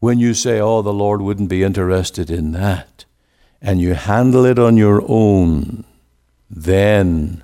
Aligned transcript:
when 0.00 0.18
you 0.18 0.34
say, 0.34 0.60
Oh, 0.60 0.82
the 0.82 0.92
Lord 0.92 1.20
wouldn't 1.20 1.48
be 1.48 1.62
interested 1.62 2.30
in 2.30 2.52
that, 2.52 3.04
and 3.60 3.80
you 3.80 3.94
handle 3.94 4.44
it 4.44 4.58
on 4.58 4.76
your 4.76 5.02
own, 5.08 5.84
then 6.50 7.42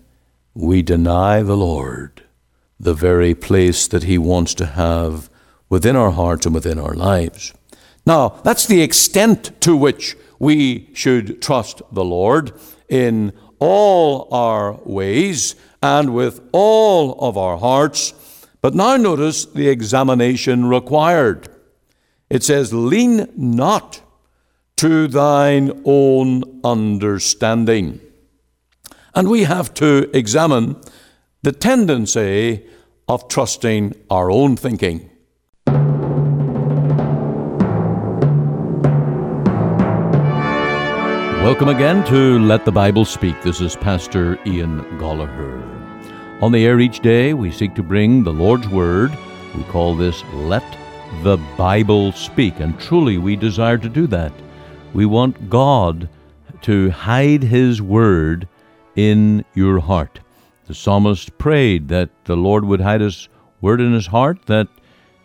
we 0.55 0.83
deny 0.83 1.43
the 1.43 1.57
Lord 1.57 2.23
the 2.79 2.95
very 2.95 3.35
place 3.35 3.89
that 3.89 4.05
He 4.05 4.19
wants 4.19 4.55
to 4.55 4.67
have 4.67 5.31
within 5.69 5.97
our 5.97 6.11
hearts 6.11 6.47
and 6.47 6.55
within 6.55 6.79
our 6.79 6.95
lives. 6.95 7.53
Now, 8.07 8.41
that's 8.45 8.67
the 8.67 8.83
extent 8.83 9.61
to 9.63 9.77
which 9.77 10.17
we 10.39 10.91
should 10.95 11.41
trust 11.41 11.81
the 11.91 12.05
Lord 12.05 12.53
in 12.89 13.33
all 13.59 14.29
our 14.31 14.75
ways 14.85 15.55
and 15.83 16.15
with 16.15 16.41
all 16.53 17.19
of 17.21 17.39
our 17.39 17.57
hearts. 17.57 18.13
But 18.61 18.75
now 18.75 18.97
notice 18.97 19.47
the 19.47 19.69
examination 19.69 20.67
required. 20.67 21.49
It 22.35 22.43
says, 22.43 22.75
Lean 22.75 23.29
not 23.37 24.01
to 24.79 25.07
thine 25.07 25.71
own 25.85 26.43
understanding. 26.65 28.01
And 29.15 29.31
we 29.31 29.45
have 29.45 29.73
to 29.75 30.11
examine 30.13 30.75
the 31.43 31.53
tendency 31.53 32.67
of 33.07 33.29
trusting 33.29 33.95
our 34.11 34.33
own 34.33 34.57
thinking. 34.57 35.09
Welcome 41.45 41.69
again 41.69 42.05
to 42.07 42.41
Let 42.41 42.65
the 42.65 42.73
Bible 42.73 43.05
Speak. 43.05 43.41
This 43.43 43.61
is 43.61 43.77
Pastor 43.77 44.41
Ian 44.45 44.81
Goligher. 44.99 45.63
On 46.43 46.51
the 46.51 46.67
air 46.67 46.81
each 46.81 46.99
day, 46.99 47.33
we 47.33 47.53
seek 47.53 47.77
to 47.77 47.85
bring 47.85 48.25
the 48.25 48.33
Lord's 48.33 48.67
Word. 48.67 49.17
We 49.57 49.63
call 49.63 49.95
this 49.95 50.25
Let 50.33 50.65
the 51.23 51.39
Bible 51.57 52.13
Speak, 52.13 52.61
and 52.61 52.79
truly 52.81 53.19
we 53.19 53.37
desire 53.37 53.79
to 53.79 53.89
do 53.89 54.07
that. 54.09 54.33
We 54.93 55.07
want 55.07 55.49
God 55.51 56.09
to 56.63 56.91
hide 56.91 57.43
His 57.43 57.81
Word 57.81 58.49
in 58.97 59.45
your 59.55 59.81
heart. 59.81 60.21
The 60.67 60.75
psalmist 60.75 61.37
prayed 61.39 61.89
that 61.89 62.11
the 62.25 62.37
Lord 62.37 62.65
would 62.65 62.81
hide 62.81 63.01
His 63.01 63.29
Word 63.61 63.81
in 63.81 63.93
his 63.93 64.09
heart 64.09 64.47
that 64.47 64.69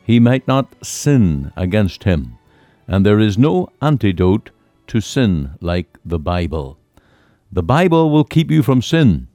he 0.10 0.20
might 0.20 0.48
not 0.48 0.74
sin 0.84 1.52
against 1.56 2.04
Him. 2.04 2.40
And 2.88 3.06
there 3.06 3.20
is 3.20 3.38
no 3.38 3.68
antidote 3.80 4.50
to 4.88 5.02
sin 5.02 5.52
like 5.62 6.00
the 6.04 6.18
Bible. 6.18 6.80
The 7.52 7.62
Bible 7.62 8.10
will 8.10 8.24
keep 8.24 8.50
you 8.50 8.64
from 8.64 8.82
sin. 8.82 9.28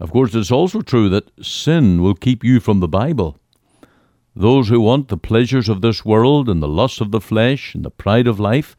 Of 0.00 0.10
course, 0.10 0.34
it's 0.34 0.50
also 0.50 0.80
true 0.80 1.10
that 1.10 1.30
sin 1.44 2.00
will 2.00 2.14
keep 2.14 2.42
you 2.42 2.58
from 2.58 2.80
the 2.80 2.88
Bible. 2.88 3.38
Those 4.34 4.68
who 4.68 4.80
want 4.80 5.08
the 5.08 5.16
pleasures 5.16 5.68
of 5.68 5.80
this 5.80 6.04
world 6.04 6.48
and 6.48 6.62
the 6.62 6.68
lusts 6.68 7.00
of 7.00 7.10
the 7.10 7.20
flesh 7.20 7.74
and 7.74 7.84
the 7.84 7.90
pride 7.90 8.26
of 8.26 8.40
life, 8.40 8.76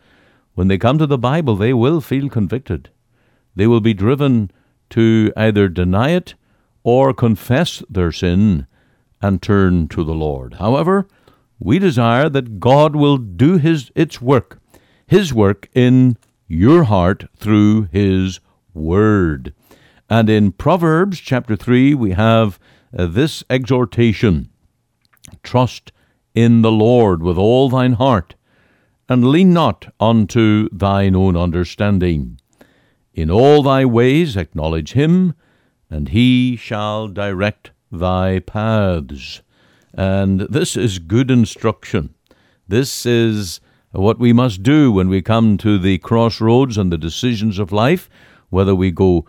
when 0.55 0.67
they 0.67 0.77
come 0.77 0.97
to 0.97 1.07
the 1.07 1.17
Bible, 1.17 1.55
they 1.55 1.73
will 1.73 2.01
feel 2.01 2.29
convicted. 2.29 2.89
They 3.55 3.67
will 3.67 3.81
be 3.81 3.93
driven 3.93 4.51
to 4.91 5.31
either 5.37 5.67
deny 5.67 6.09
it 6.09 6.35
or 6.83 7.13
confess 7.13 7.83
their 7.89 8.11
sin 8.11 8.67
and 9.21 9.41
turn 9.41 9.87
to 9.89 10.03
the 10.03 10.13
Lord. 10.13 10.55
However, 10.55 11.07
we 11.59 11.79
desire 11.79 12.29
that 12.29 12.59
God 12.59 12.95
will 12.95 13.17
do 13.17 13.57
his 13.57 13.91
its 13.95 14.21
work 14.21 14.59
his 15.07 15.33
work 15.33 15.69
in 15.73 16.17
your 16.47 16.85
heart 16.85 17.25
through 17.35 17.87
His 17.91 18.39
Word. 18.73 19.53
And 20.09 20.29
in 20.29 20.51
Proverbs 20.51 21.19
chapter 21.19 21.55
3, 21.55 21.93
we 21.93 22.11
have 22.11 22.59
uh, 22.97 23.07
this 23.07 23.43
exhortation 23.49 24.49
Trust 25.43 25.91
in 26.33 26.61
the 26.61 26.71
Lord 26.71 27.21
with 27.21 27.37
all 27.37 27.69
thine 27.69 27.93
heart, 27.93 28.35
and 29.07 29.29
lean 29.29 29.53
not 29.53 29.93
unto 29.99 30.69
thine 30.71 31.15
own 31.15 31.37
understanding. 31.37 32.39
In 33.13 33.29
all 33.29 33.61
thy 33.61 33.85
ways 33.85 34.35
acknowledge 34.35 34.93
him, 34.93 35.35
and 35.89 36.09
he 36.09 36.55
shall 36.55 37.07
direct 37.07 37.71
thy 37.91 38.39
paths. 38.39 39.41
And 39.93 40.41
this 40.41 40.75
is 40.75 40.97
good 40.97 41.29
instruction. 41.29 42.15
This 42.67 43.05
is 43.05 43.61
what 43.91 44.17
we 44.17 44.33
must 44.33 44.63
do 44.63 44.91
when 44.91 45.07
we 45.09 45.21
come 45.21 45.57
to 45.59 45.77
the 45.77 45.99
crossroads 45.99 46.77
and 46.77 46.91
the 46.91 46.97
decisions 46.97 47.59
of 47.59 47.71
life, 47.71 48.09
whether 48.49 48.73
we 48.73 48.89
go 48.89 49.25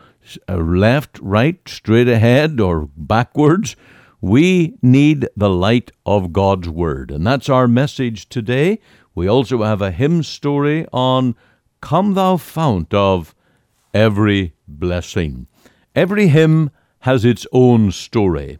uh, 0.49 0.57
left, 0.57 1.19
right, 1.21 1.61
straight 1.69 2.09
ahead, 2.09 2.61
or 2.61 2.89
backwards. 2.97 3.77
We 4.25 4.79
need 4.81 5.29
the 5.37 5.51
light 5.51 5.91
of 6.07 6.33
God's 6.33 6.67
Word. 6.67 7.11
And 7.11 7.27
that's 7.27 7.51
our 7.51 7.69
message 7.69 8.27
today. 8.27 8.81
We 9.15 9.29
also 9.29 9.63
have 9.63 9.83
a 9.83 9.91
hymn 9.91 10.23
story 10.23 10.87
on 10.95 11.37
Come 11.83 12.15
Thou 12.15 12.39
Fount 12.39 12.95
of 12.95 13.35
Every 13.93 14.55
Blessing. 14.67 15.47
Every 15.95 16.29
hymn 16.29 16.71
has 17.01 17.27
its 17.27 17.47
own 17.53 17.93
story, 17.93 18.57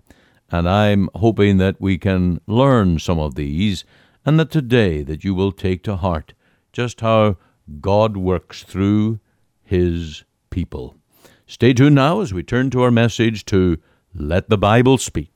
and 0.51 0.69
I'm 0.69 1.09
hoping 1.15 1.57
that 1.57 1.81
we 1.81 1.97
can 1.97 2.43
learn 2.47 2.99
some 2.99 3.19
of 3.19 3.35
these 3.35 3.87
and 4.27 4.39
that 4.39 4.51
today 4.51 5.03
that 5.03 5.25
you 5.25 5.35
will 5.35 5.51
take 5.51 5.83
to 5.85 5.97
heart 5.97 6.35
just 6.75 7.01
how 7.01 7.39
God 7.81 8.19
works 8.19 8.65
through 8.65 9.19
his 9.63 10.25
people. 10.51 10.97
Stay 11.47 11.73
tuned 11.73 11.95
now 11.95 12.21
as 12.21 12.35
we 12.35 12.43
turn 12.43 12.69
to 12.69 12.83
our 12.83 12.91
message 12.91 13.47
to 13.47 13.79
Let 14.15 14.51
the 14.51 14.59
Bible 14.59 14.99
Speak. 14.99 15.34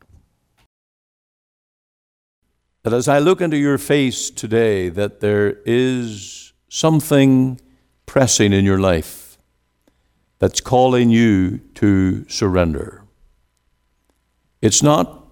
That 2.89 2.97
as 2.97 3.07
I 3.07 3.19
look 3.19 3.43
into 3.43 3.59
your 3.59 3.77
face 3.77 4.31
today, 4.31 4.89
that 4.89 5.21
there 5.21 5.59
is 5.67 6.55
something 6.71 7.61
pressing 8.07 8.55
in 8.55 8.65
your 8.65 8.79
life 8.79 9.37
that's 10.39 10.63
calling 10.63 11.11
you 11.11 11.59
to 11.75 12.27
surrender. 12.31 13.05
It's 14.63 14.83
not 14.83 15.23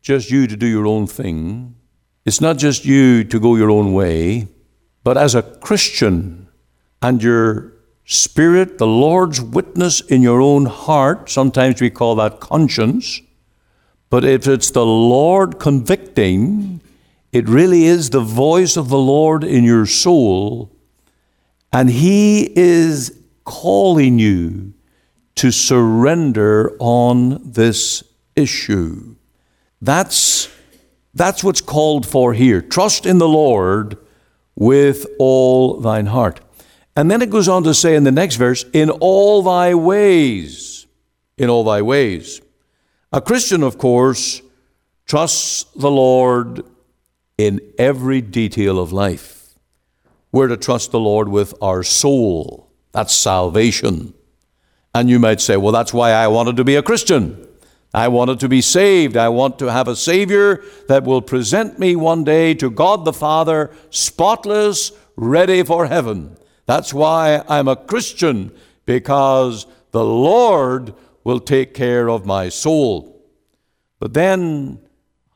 just 0.00 0.30
you 0.30 0.46
to 0.46 0.56
do 0.56 0.66
your 0.66 0.86
own 0.86 1.06
thing, 1.06 1.76
it's 2.24 2.40
not 2.40 2.56
just 2.56 2.86
you 2.86 3.22
to 3.24 3.38
go 3.38 3.56
your 3.56 3.70
own 3.70 3.92
way, 3.92 4.48
but 5.02 5.18
as 5.18 5.34
a 5.34 5.42
Christian 5.42 6.48
and 7.02 7.22
your 7.22 7.74
spirit, 8.06 8.78
the 8.78 8.86
Lord's 8.86 9.42
witness 9.42 10.00
in 10.00 10.22
your 10.22 10.40
own 10.40 10.64
heart, 10.64 11.28
sometimes 11.28 11.82
we 11.82 11.90
call 11.90 12.14
that 12.14 12.40
conscience, 12.40 13.20
but 14.08 14.24
if 14.24 14.48
it's 14.48 14.70
the 14.70 14.86
Lord 14.86 15.58
convicting, 15.58 16.80
it 17.34 17.48
really 17.48 17.86
is 17.86 18.10
the 18.10 18.20
voice 18.20 18.76
of 18.76 18.88
the 18.88 18.96
Lord 18.96 19.42
in 19.42 19.64
your 19.64 19.86
soul, 19.86 20.70
and 21.72 21.90
He 21.90 22.48
is 22.56 23.18
calling 23.42 24.20
you 24.20 24.72
to 25.34 25.50
surrender 25.50 26.76
on 26.78 27.40
this 27.42 28.04
issue. 28.36 29.16
That's 29.82 30.48
that's 31.12 31.42
what's 31.42 31.60
called 31.60 32.06
for 32.06 32.34
here. 32.34 32.62
Trust 32.62 33.04
in 33.04 33.18
the 33.18 33.28
Lord 33.28 33.98
with 34.54 35.04
all 35.18 35.80
thine 35.80 36.06
heart. 36.06 36.38
And 36.94 37.10
then 37.10 37.20
it 37.20 37.30
goes 37.30 37.48
on 37.48 37.64
to 37.64 37.74
say 37.74 37.96
in 37.96 38.04
the 38.04 38.12
next 38.12 38.36
verse, 38.36 38.64
in 38.72 38.90
all 38.90 39.42
thy 39.42 39.74
ways. 39.74 40.86
In 41.36 41.50
all 41.50 41.64
thy 41.64 41.82
ways. 41.82 42.40
A 43.12 43.20
Christian, 43.20 43.64
of 43.64 43.76
course, 43.76 44.40
trusts 45.04 45.64
the 45.74 45.90
Lord 45.90 46.64
in 47.36 47.60
every 47.78 48.20
detail 48.20 48.78
of 48.78 48.92
life. 48.92 49.54
We're 50.30 50.48
to 50.48 50.56
trust 50.56 50.90
the 50.90 51.00
Lord 51.00 51.28
with 51.28 51.54
our 51.62 51.82
soul. 51.82 52.70
That's 52.92 53.14
salvation. 53.14 54.14
And 54.94 55.10
you 55.10 55.18
might 55.18 55.40
say, 55.40 55.56
well, 55.56 55.72
that's 55.72 55.92
why 55.92 56.10
I 56.10 56.28
wanted 56.28 56.56
to 56.56 56.64
be 56.64 56.76
a 56.76 56.82
Christian. 56.82 57.48
I 57.92 58.08
wanted 58.08 58.40
to 58.40 58.48
be 58.48 58.60
saved. 58.60 59.16
I 59.16 59.28
want 59.28 59.58
to 59.60 59.70
have 59.70 59.86
a 59.86 59.96
Savior 59.96 60.64
that 60.88 61.04
will 61.04 61.22
present 61.22 61.78
me 61.78 61.94
one 61.94 62.24
day 62.24 62.54
to 62.54 62.70
God 62.70 63.04
the 63.04 63.12
Father, 63.12 63.70
spotless, 63.90 64.92
ready 65.16 65.62
for 65.62 65.86
heaven. 65.86 66.36
That's 66.66 66.92
why 66.92 67.44
I'm 67.48 67.68
a 67.68 67.76
Christian, 67.76 68.52
because 68.86 69.66
the 69.92 70.04
Lord 70.04 70.94
will 71.22 71.40
take 71.40 71.74
care 71.74 72.10
of 72.10 72.26
my 72.26 72.48
soul. 72.48 73.22
But 74.00 74.12
then, 74.12 74.80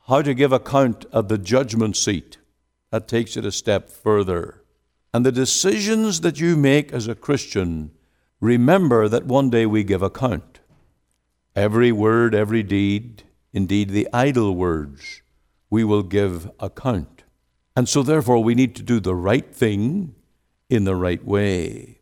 how 0.09 0.23
to 0.23 0.33
give 0.33 0.51
account 0.51 1.05
of 1.11 1.27
the 1.27 1.37
judgment 1.37 1.95
seat. 1.95 2.39
That 2.89 3.07
takes 3.07 3.37
it 3.37 3.45
a 3.45 3.51
step 3.51 3.91
further. 3.91 4.63
And 5.13 5.23
the 5.23 5.31
decisions 5.31 6.21
that 6.21 6.39
you 6.39 6.57
make 6.57 6.91
as 6.91 7.07
a 7.07 7.13
Christian, 7.13 7.91
remember 8.41 9.07
that 9.07 9.27
one 9.27 9.51
day 9.51 9.67
we 9.67 9.83
give 9.83 10.01
account. 10.01 10.61
Every 11.55 11.91
word, 11.91 12.33
every 12.33 12.63
deed, 12.63 13.21
indeed 13.53 13.91
the 13.91 14.07
idle 14.11 14.55
words, 14.55 15.21
we 15.69 15.83
will 15.83 16.03
give 16.03 16.49
account. 16.59 17.23
And 17.75 17.87
so, 17.87 18.01
therefore, 18.01 18.43
we 18.43 18.55
need 18.55 18.75
to 18.77 18.83
do 18.83 18.99
the 18.99 19.15
right 19.15 19.53
thing 19.53 20.15
in 20.71 20.85
the 20.85 20.95
right 20.95 21.23
way. 21.23 21.99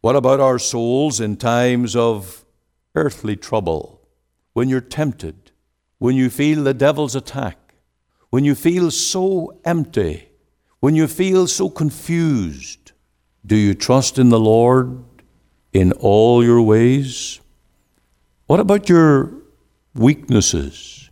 What 0.00 0.16
about 0.16 0.40
our 0.40 0.58
souls 0.58 1.20
in 1.20 1.36
times 1.36 1.94
of 1.94 2.46
earthly 2.94 3.36
trouble? 3.36 4.08
When 4.54 4.70
you're 4.70 4.80
tempted, 4.80 5.47
when 5.98 6.16
you 6.16 6.30
feel 6.30 6.64
the 6.64 6.74
devil's 6.74 7.14
attack, 7.16 7.74
when 8.30 8.44
you 8.44 8.54
feel 8.54 8.90
so 8.90 9.58
empty, 9.64 10.28
When 10.80 10.94
you 10.94 11.08
feel 11.08 11.46
so 11.48 11.68
confused, 11.68 12.92
do 13.44 13.56
you 13.56 13.74
trust 13.74 14.18
in 14.18 14.28
the 14.28 14.38
Lord 14.38 15.02
in 15.72 15.92
all 15.92 16.44
your 16.44 16.62
ways? 16.62 17.40
What 18.46 18.60
about 18.60 18.88
your 18.88 19.32
weaknesses, 19.94 21.10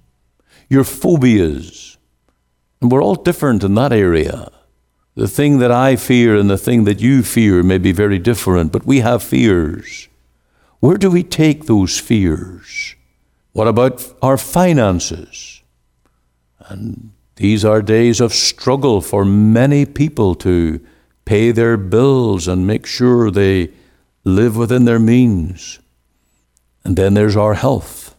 your 0.69 0.85
phobias? 0.85 1.99
And 2.81 2.93
we're 2.93 3.03
all 3.03 3.17
different 3.17 3.65
in 3.65 3.75
that 3.75 3.93
area. 3.93 4.53
The 5.17 5.27
thing 5.29 5.59
that 5.59 5.73
I 5.73 5.97
fear 5.97 6.37
and 6.37 6.49
the 6.49 6.59
thing 6.59 6.85
that 6.85 7.01
you 7.01 7.23
fear 7.23 7.63
may 7.63 7.79
be 7.79 7.93
very 7.93 8.19
different, 8.19 8.71
but 8.71 8.87
we 8.87 9.01
have 9.01 9.23
fears. 9.23 10.09
Where 10.79 10.99
do 10.99 11.11
we 11.11 11.23
take 11.25 11.65
those 11.65 11.99
fears? 11.99 12.95
What 13.57 13.69
about 13.69 14.07
our 14.21 14.37
finances? 14.37 15.63
And 16.69 17.13
these 17.37 17.65
are 17.65 17.81
days 17.81 18.21
of 18.21 18.35
struggle 18.35 19.01
for 19.01 19.25
many 19.25 19.87
people 19.87 20.35
to 20.35 20.79
pay 21.25 21.53
their 21.53 21.79
bills 21.79 22.49
and 22.49 22.67
make 22.67 22.85
sure 22.85 23.31
they 23.31 23.71
live 24.25 24.59
within 24.59 24.85
their 24.85 24.99
means. 24.99 25.79
And 26.85 26.97
then 26.97 27.15
there's 27.15 27.35
our 27.35 27.55
health. 27.55 28.15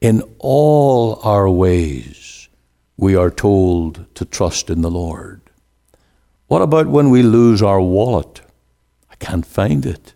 In 0.00 0.20
all 0.40 1.20
our 1.22 1.48
ways, 1.48 2.48
we 2.96 3.14
are 3.14 3.30
told 3.30 4.12
to 4.16 4.24
trust 4.24 4.68
in 4.68 4.82
the 4.82 4.90
Lord. 4.90 5.42
What 6.48 6.60
about 6.60 6.88
when 6.88 7.10
we 7.10 7.22
lose 7.22 7.62
our 7.62 7.80
wallet? 7.80 8.40
I 9.08 9.14
can't 9.14 9.46
find 9.46 9.86
it. 9.86 10.12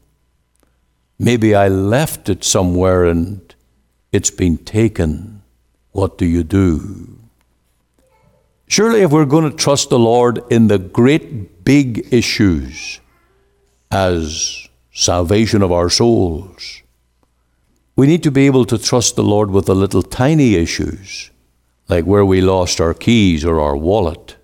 Maybe 1.21 1.55
I 1.55 1.69
left 1.69 2.29
it 2.29 2.43
somewhere 2.43 3.05
and 3.05 3.48
it's 4.13 4.31
been 4.31 4.59
taken. 4.59 5.43
What 5.93 6.19
do 6.19 6.27
you 6.27 6.43
do? 6.43 7.19
Surely, 8.67 9.01
if 9.01 9.11
we're 9.11 9.25
going 9.25 9.51
to 9.51 9.57
trust 9.57 9.89
the 9.89 9.99
Lord 9.99 10.43
in 10.51 10.69
the 10.69 10.79
great 10.79 11.65
big 11.65 12.07
issues 12.13 13.01
as 13.91 14.69
salvation 14.93 15.63
of 15.63 15.73
our 15.73 15.89
souls, 15.89 16.83
we 17.97 18.07
need 18.07 18.23
to 18.23 18.31
be 18.31 18.47
able 18.47 18.65
to 18.67 18.79
trust 18.79 19.17
the 19.17 19.25
Lord 19.25 19.51
with 19.51 19.67
the 19.67 19.75
little 19.75 20.03
tiny 20.03 20.55
issues, 20.55 21.31
like 21.89 22.05
where 22.05 22.25
we 22.25 22.41
lost 22.41 22.81
our 22.81 22.95
keys 22.95 23.45
or 23.45 23.61
our 23.61 23.77
wallet 23.77 24.37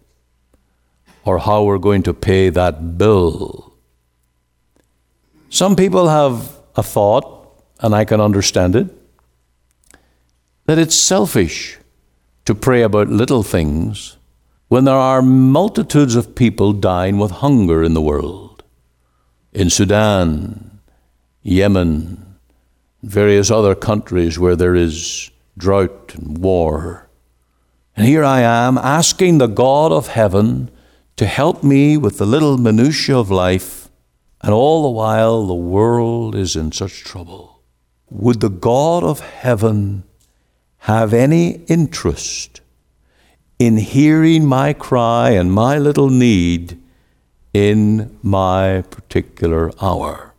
or 1.25 1.39
how 1.39 1.63
we're 1.63 1.79
going 1.79 2.03
to 2.03 2.15
pay 2.15 2.51
that 2.51 2.99
bill. 2.99 3.75
Some 5.49 5.77
people 5.77 6.09
have 6.09 6.59
a 6.77 6.83
thought, 6.83 7.63
and 7.81 7.95
I 7.95 8.05
can 8.05 8.21
understand 8.21 8.77
it, 8.77 8.89
that 10.67 10.79
it's 10.79 10.95
selfish 10.95 11.79
to 12.45 12.55
pray 12.55 12.83
about 12.83 13.09
little 13.09 13.43
things 13.43 14.17
when 14.69 14.85
there 14.85 14.95
are 14.95 15.23
multitudes 15.23 16.17
of 16.17 16.35
people 16.35 16.73
dying 16.73 17.19
with 17.19 17.31
hunger 17.31 17.85
in 17.85 17.95
the 17.95 18.03
world. 18.03 18.63
In 19.53 19.71
Sudan, 19.71 20.81
Yemen, 21.43 22.37
various 23.03 23.51
other 23.51 23.75
countries 23.75 24.39
where 24.39 24.57
there 24.57 24.75
is 24.75 25.31
drought 25.57 26.15
and 26.15 26.39
war. 26.39 27.09
And 27.97 28.07
here 28.07 28.25
I 28.25 28.41
am 28.41 28.79
asking 28.79 29.39
the 29.39 29.47
God 29.47 29.93
of 29.93 30.09
heaven 30.09 30.71
to 31.17 31.27
help 31.27 31.63
me 31.63 31.97
with 31.97 32.19
the 32.19 32.27
little 32.27 32.59
minutiae 32.59 33.17
of 33.17 33.31
life, 33.31 33.89
and 34.43 34.53
all 34.53 34.83
the 34.83 34.89
while 34.89 35.47
the 35.47 35.55
world 35.55 36.35
is 36.35 36.57
in 36.57 36.73
such 36.73 37.05
trouble. 37.05 37.63
Would 38.11 38.41
the 38.41 38.49
God 38.51 39.05
of 39.05 39.21
heaven 39.21 40.03
have 40.85 41.15
any 41.15 41.63
interest 41.67 42.61
in 43.59 43.79
hearing 43.79 44.45
my 44.45 44.75
cry 44.75 45.31
and 45.31 45.51
my 45.51 45.79
little 45.79 46.11
need 46.11 46.79
in 47.55 48.19
my 48.23 48.83
particular 48.91 49.71
hour? 49.81 50.35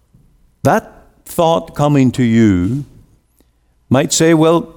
That 0.61 0.91
thought 1.25 1.73
coming 1.73 2.11
to 2.11 2.23
you 2.23 2.85
might 3.89 4.13
say, 4.13 4.35
well, 4.35 4.75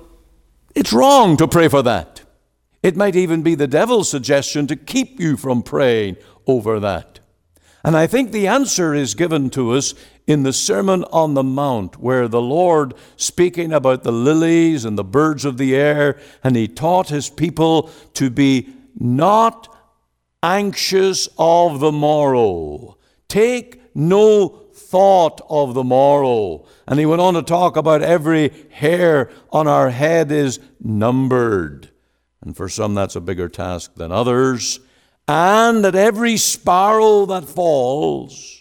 it's 0.75 0.95
wrong 0.95 1.37
to 1.37 1.47
pray 1.47 1.69
for 1.69 1.83
that. 1.83 2.23
It 2.83 2.97
might 2.97 3.15
even 3.15 3.43
be 3.43 3.55
the 3.55 3.67
devil's 3.67 4.09
suggestion 4.09 4.67
to 4.69 4.77
keep 4.77 5.21
you 5.21 5.37
from 5.37 5.63
praying 5.63 6.17
over 6.47 6.81
that. 6.81 7.21
And 7.85 7.95
I 7.95 8.07
think 8.07 8.33
the 8.33 8.47
answer 8.47 8.95
is 8.95 9.15
given 9.15 9.51
to 9.51 9.73
us 9.73 9.93
in 10.29 10.43
the 10.43 10.53
Sermon 10.53 11.05
on 11.05 11.33
the 11.33 11.43
Mount, 11.43 11.99
where 11.99 12.29
the 12.29 12.41
Lord, 12.41 12.93
speaking 13.17 13.73
about 13.73 14.05
the 14.05 14.13
lilies 14.13 14.85
and 14.85 14.97
the 14.97 15.03
birds 15.03 15.47
of 15.47 15.57
the 15.57 15.75
air, 15.75 16.21
and 16.45 16.55
He 16.55 16.69
taught 16.69 17.09
His 17.09 17.31
people 17.31 17.91
to 18.13 18.29
be 18.29 18.69
not 18.95 19.75
anxious 20.43 21.31
of 21.39 21.81
the 21.81 21.91
morrow. 21.91 22.99
Take 23.27 23.81
no 23.97 24.67
thought 24.75 25.41
of 25.49 25.73
the 25.73 25.83
morrow. 25.83 26.67
And 26.87 27.01
He 27.01 27.07
went 27.07 27.23
on 27.23 27.33
to 27.33 27.43
talk 27.43 27.79
about 27.79 28.03
every 28.03 28.53
hair 28.71 29.31
on 29.51 29.67
our 29.67 29.89
head 29.89 30.31
is 30.31 30.61
numbered. 30.79 31.91
And 32.43 32.55
for 32.55 32.69
some, 32.69 32.95
that's 32.95 33.17
a 33.17 33.21
bigger 33.23 33.49
task 33.49 33.95
than 33.95 34.13
others. 34.13 34.79
And 35.27 35.83
that 35.85 35.95
every 35.95 36.37
sparrow 36.37 37.25
that 37.27 37.47
falls, 37.47 38.59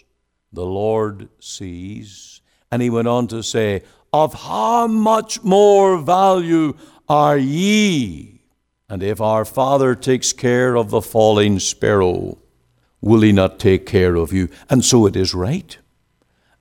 the 0.52 0.64
Lord 0.64 1.28
sees. 1.40 2.40
And 2.70 2.82
he 2.82 2.90
went 2.90 3.08
on 3.08 3.26
to 3.28 3.42
say, 3.42 3.82
Of 4.12 4.34
how 4.34 4.86
much 4.86 5.42
more 5.42 5.98
value 5.98 6.74
are 7.08 7.38
ye? 7.38 8.42
And 8.88 9.02
if 9.02 9.20
our 9.20 9.44
Father 9.44 9.94
takes 9.94 10.32
care 10.32 10.76
of 10.76 10.90
the 10.90 11.02
falling 11.02 11.58
sparrow, 11.58 12.38
will 13.00 13.20
he 13.20 13.32
not 13.32 13.58
take 13.58 13.86
care 13.86 14.16
of 14.16 14.32
you? 14.32 14.48
And 14.70 14.84
so 14.84 15.06
it 15.06 15.16
is 15.16 15.34
right. 15.34 15.76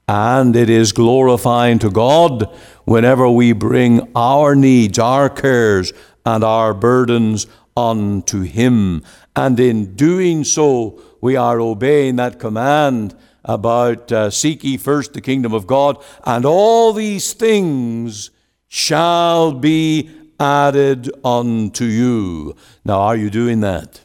And 0.09 0.55
it 0.55 0.69
is 0.69 0.93
glorifying 0.93 1.79
to 1.79 1.89
God 1.89 2.49
whenever 2.85 3.29
we 3.29 3.51
bring 3.51 4.09
our 4.15 4.55
needs, 4.55 4.97
our 4.99 5.29
cares, 5.29 5.91
and 6.25 6.43
our 6.43 6.73
burdens 6.73 7.47
unto 7.75 8.41
Him. 8.41 9.03
And 9.35 9.59
in 9.59 9.95
doing 9.95 10.43
so, 10.45 11.01
we 11.21 11.35
are 11.35 11.59
obeying 11.59 12.15
that 12.17 12.39
command 12.39 13.15
about 13.47 14.11
uh, 14.11 14.29
seek 14.29 14.63
ye 14.63 14.77
first 14.77 15.13
the 15.13 15.21
kingdom 15.21 15.53
of 15.53 15.65
God, 15.65 15.97
and 16.25 16.45
all 16.45 16.93
these 16.93 17.33
things 17.33 18.29
shall 18.67 19.53
be 19.53 20.09
added 20.39 21.09
unto 21.23 21.85
you. 21.85 22.55
Now, 22.85 23.01
are 23.01 23.15
you 23.15 23.29
doing 23.29 23.61
that? 23.61 24.01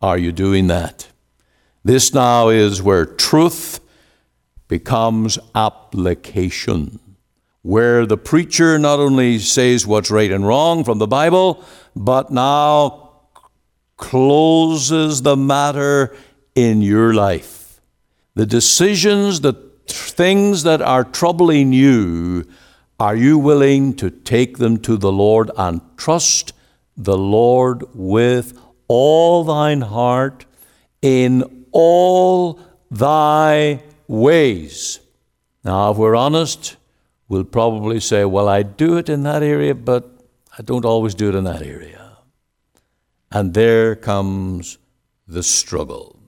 Are 0.00 0.18
you 0.18 0.30
doing 0.30 0.66
that? 0.68 1.08
This 1.82 2.14
now 2.14 2.50
is 2.50 2.82
where 2.82 3.06
truth 3.06 3.80
becomes 4.68 5.38
application 5.54 7.00
where 7.64 8.04
the 8.04 8.18
preacher 8.18 8.78
not 8.78 8.98
only 8.98 9.38
says 9.38 9.86
what's 9.86 10.10
right 10.10 10.30
and 10.30 10.46
wrong 10.46 10.84
from 10.84 10.98
the 10.98 11.06
Bible, 11.06 11.64
but 11.96 12.30
now 12.30 13.22
closes 13.96 15.22
the 15.22 15.34
matter 15.34 16.14
in 16.54 16.82
your 16.82 17.14
life. 17.14 17.53
The 18.34 18.46
decisions, 18.46 19.40
the 19.40 19.52
things 19.86 20.64
that 20.64 20.82
are 20.82 21.04
troubling 21.04 21.72
you, 21.72 22.44
are 22.98 23.16
you 23.16 23.38
willing 23.38 23.94
to 23.96 24.10
take 24.10 24.58
them 24.58 24.78
to 24.78 24.96
the 24.96 25.12
Lord 25.12 25.50
and 25.56 25.80
trust 25.96 26.52
the 26.96 27.18
Lord 27.18 27.84
with 27.94 28.58
all 28.88 29.44
thine 29.44 29.82
heart 29.82 30.46
in 31.02 31.66
all 31.72 32.60
thy 32.90 33.82
ways? 34.08 35.00
Now, 35.64 35.92
if 35.92 35.96
we're 35.96 36.16
honest, 36.16 36.76
we'll 37.28 37.44
probably 37.44 38.00
say, 38.00 38.24
Well, 38.24 38.48
I 38.48 38.62
do 38.62 38.96
it 38.96 39.08
in 39.08 39.22
that 39.22 39.42
area, 39.42 39.74
but 39.74 40.10
I 40.58 40.62
don't 40.62 40.84
always 40.84 41.14
do 41.14 41.28
it 41.28 41.34
in 41.34 41.44
that 41.44 41.62
area. 41.62 42.18
And 43.30 43.54
there 43.54 43.96
comes 43.96 44.78
the 45.26 45.42
struggle. 45.42 46.23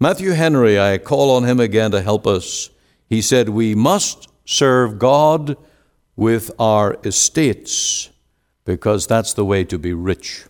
Matthew 0.00 0.30
Henry, 0.30 0.78
I 0.78 0.98
call 0.98 1.32
on 1.32 1.44
him 1.44 1.58
again 1.58 1.90
to 1.90 2.00
help 2.00 2.24
us. 2.24 2.70
He 3.08 3.20
said, 3.20 3.48
We 3.48 3.74
must 3.74 4.28
serve 4.44 4.98
God 4.98 5.56
with 6.14 6.52
our 6.58 6.98
estates 7.04 8.10
because 8.64 9.08
that's 9.08 9.32
the 9.32 9.44
way 9.44 9.64
to 9.64 9.76
be 9.76 9.92
rich. 9.92 10.44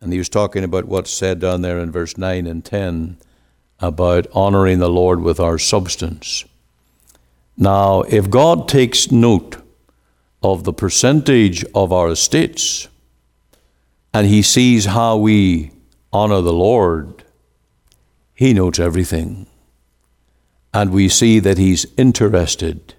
And 0.00 0.10
he 0.10 0.18
was 0.18 0.30
talking 0.30 0.64
about 0.64 0.86
what's 0.86 1.10
said 1.10 1.38
down 1.38 1.60
there 1.60 1.78
in 1.78 1.92
verse 1.92 2.16
9 2.16 2.46
and 2.46 2.64
10 2.64 3.18
about 3.78 4.26
honoring 4.32 4.78
the 4.78 4.88
Lord 4.88 5.20
with 5.20 5.38
our 5.38 5.58
substance. 5.58 6.44
Now, 7.58 8.02
if 8.02 8.30
God 8.30 8.68
takes 8.68 9.12
note 9.12 9.56
of 10.42 10.64
the 10.64 10.72
percentage 10.72 11.62
of 11.74 11.92
our 11.92 12.08
estates 12.08 12.88
and 14.14 14.26
He 14.26 14.40
sees 14.40 14.86
how 14.86 15.18
we 15.18 15.72
honor 16.10 16.40
the 16.40 16.54
Lord, 16.54 17.22
He 18.34 18.52
knows 18.52 18.78
everything. 18.78 19.46
And 20.74 20.90
we 20.90 21.08
see 21.08 21.38
that 21.40 21.58
He's 21.58 21.86
interested 21.96 22.94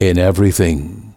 in 0.00 0.18
everything. 0.18 1.14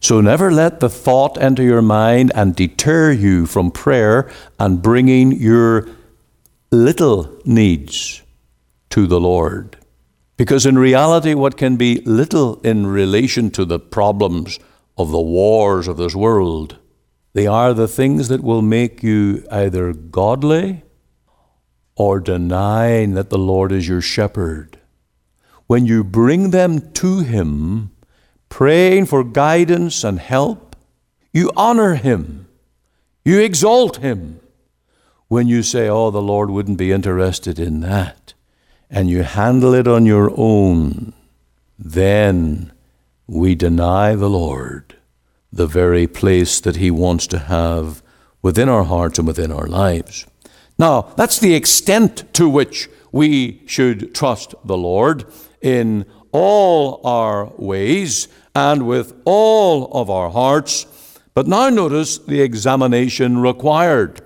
So 0.00 0.20
never 0.20 0.50
let 0.50 0.80
the 0.80 0.88
thought 0.88 1.40
enter 1.40 1.62
your 1.62 1.82
mind 1.82 2.32
and 2.34 2.56
deter 2.56 3.12
you 3.12 3.46
from 3.46 3.70
prayer 3.70 4.30
and 4.58 4.82
bringing 4.82 5.30
your 5.32 5.88
little 6.72 7.38
needs 7.44 8.22
to 8.90 9.06
the 9.06 9.20
Lord. 9.20 9.76
Because 10.36 10.66
in 10.66 10.76
reality, 10.76 11.34
what 11.34 11.56
can 11.56 11.76
be 11.76 12.00
little 12.04 12.60
in 12.62 12.86
relation 12.86 13.50
to 13.52 13.64
the 13.64 13.78
problems 13.78 14.58
of 14.96 15.10
the 15.12 15.20
wars 15.20 15.86
of 15.86 15.98
this 15.98 16.16
world, 16.16 16.78
they 17.34 17.46
are 17.46 17.72
the 17.72 17.88
things 17.88 18.28
that 18.28 18.42
will 18.42 18.62
make 18.62 19.02
you 19.02 19.46
either 19.50 19.92
godly 19.92 20.82
or 21.96 22.20
denying 22.20 23.14
that 23.14 23.30
the 23.30 23.38
Lord 23.38 23.72
is 23.72 23.88
your 23.88 24.00
shepherd. 24.00 24.78
When 25.66 25.86
you 25.86 26.04
bring 26.04 26.50
them 26.50 26.92
to 26.92 27.20
Him, 27.20 27.90
praying 28.48 29.06
for 29.06 29.24
guidance 29.24 30.04
and 30.04 30.18
help, 30.18 30.76
you 31.32 31.50
honor 31.56 31.94
Him, 31.94 32.48
you 33.24 33.40
exalt 33.40 33.98
Him. 33.98 34.40
When 35.28 35.48
you 35.48 35.62
say, 35.62 35.88
Oh, 35.88 36.10
the 36.10 36.20
Lord 36.20 36.50
wouldn't 36.50 36.78
be 36.78 36.92
interested 36.92 37.58
in 37.58 37.80
that, 37.80 38.34
and 38.90 39.08
you 39.08 39.22
handle 39.22 39.72
it 39.72 39.88
on 39.88 40.04
your 40.04 40.30
own, 40.36 41.14
then 41.78 42.72
we 43.26 43.54
deny 43.54 44.14
the 44.14 44.28
Lord 44.28 44.96
the 45.52 45.66
very 45.66 46.06
place 46.06 46.60
that 46.60 46.76
He 46.76 46.90
wants 46.90 47.26
to 47.28 47.38
have 47.38 48.02
within 48.42 48.68
our 48.68 48.84
hearts 48.84 49.18
and 49.18 49.26
within 49.26 49.52
our 49.52 49.66
lives. 49.66 50.26
Now, 50.78 51.02
that's 51.16 51.38
the 51.38 51.54
extent 51.54 52.32
to 52.34 52.48
which 52.48 52.88
we 53.12 53.62
should 53.66 54.14
trust 54.14 54.54
the 54.64 54.76
Lord 54.76 55.24
in 55.60 56.06
all 56.32 57.00
our 57.06 57.52
ways 57.56 58.28
and 58.54 58.86
with 58.86 59.14
all 59.24 59.92
of 59.92 60.10
our 60.10 60.30
hearts. 60.30 60.86
But 61.34 61.46
now 61.46 61.68
notice 61.68 62.18
the 62.18 62.40
examination 62.40 63.38
required. 63.38 64.20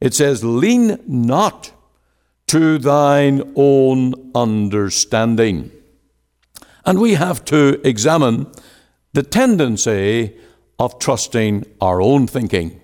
It 0.00 0.14
says, 0.14 0.44
Lean 0.44 0.98
not 1.06 1.72
to 2.48 2.78
thine 2.78 3.52
own 3.54 4.32
understanding. 4.34 5.70
And 6.84 6.98
we 6.98 7.14
have 7.14 7.44
to 7.46 7.80
examine 7.86 8.50
the 9.12 9.22
tendency 9.22 10.36
of 10.78 10.98
trusting 10.98 11.66
our 11.80 12.00
own 12.00 12.26
thinking, 12.26 12.79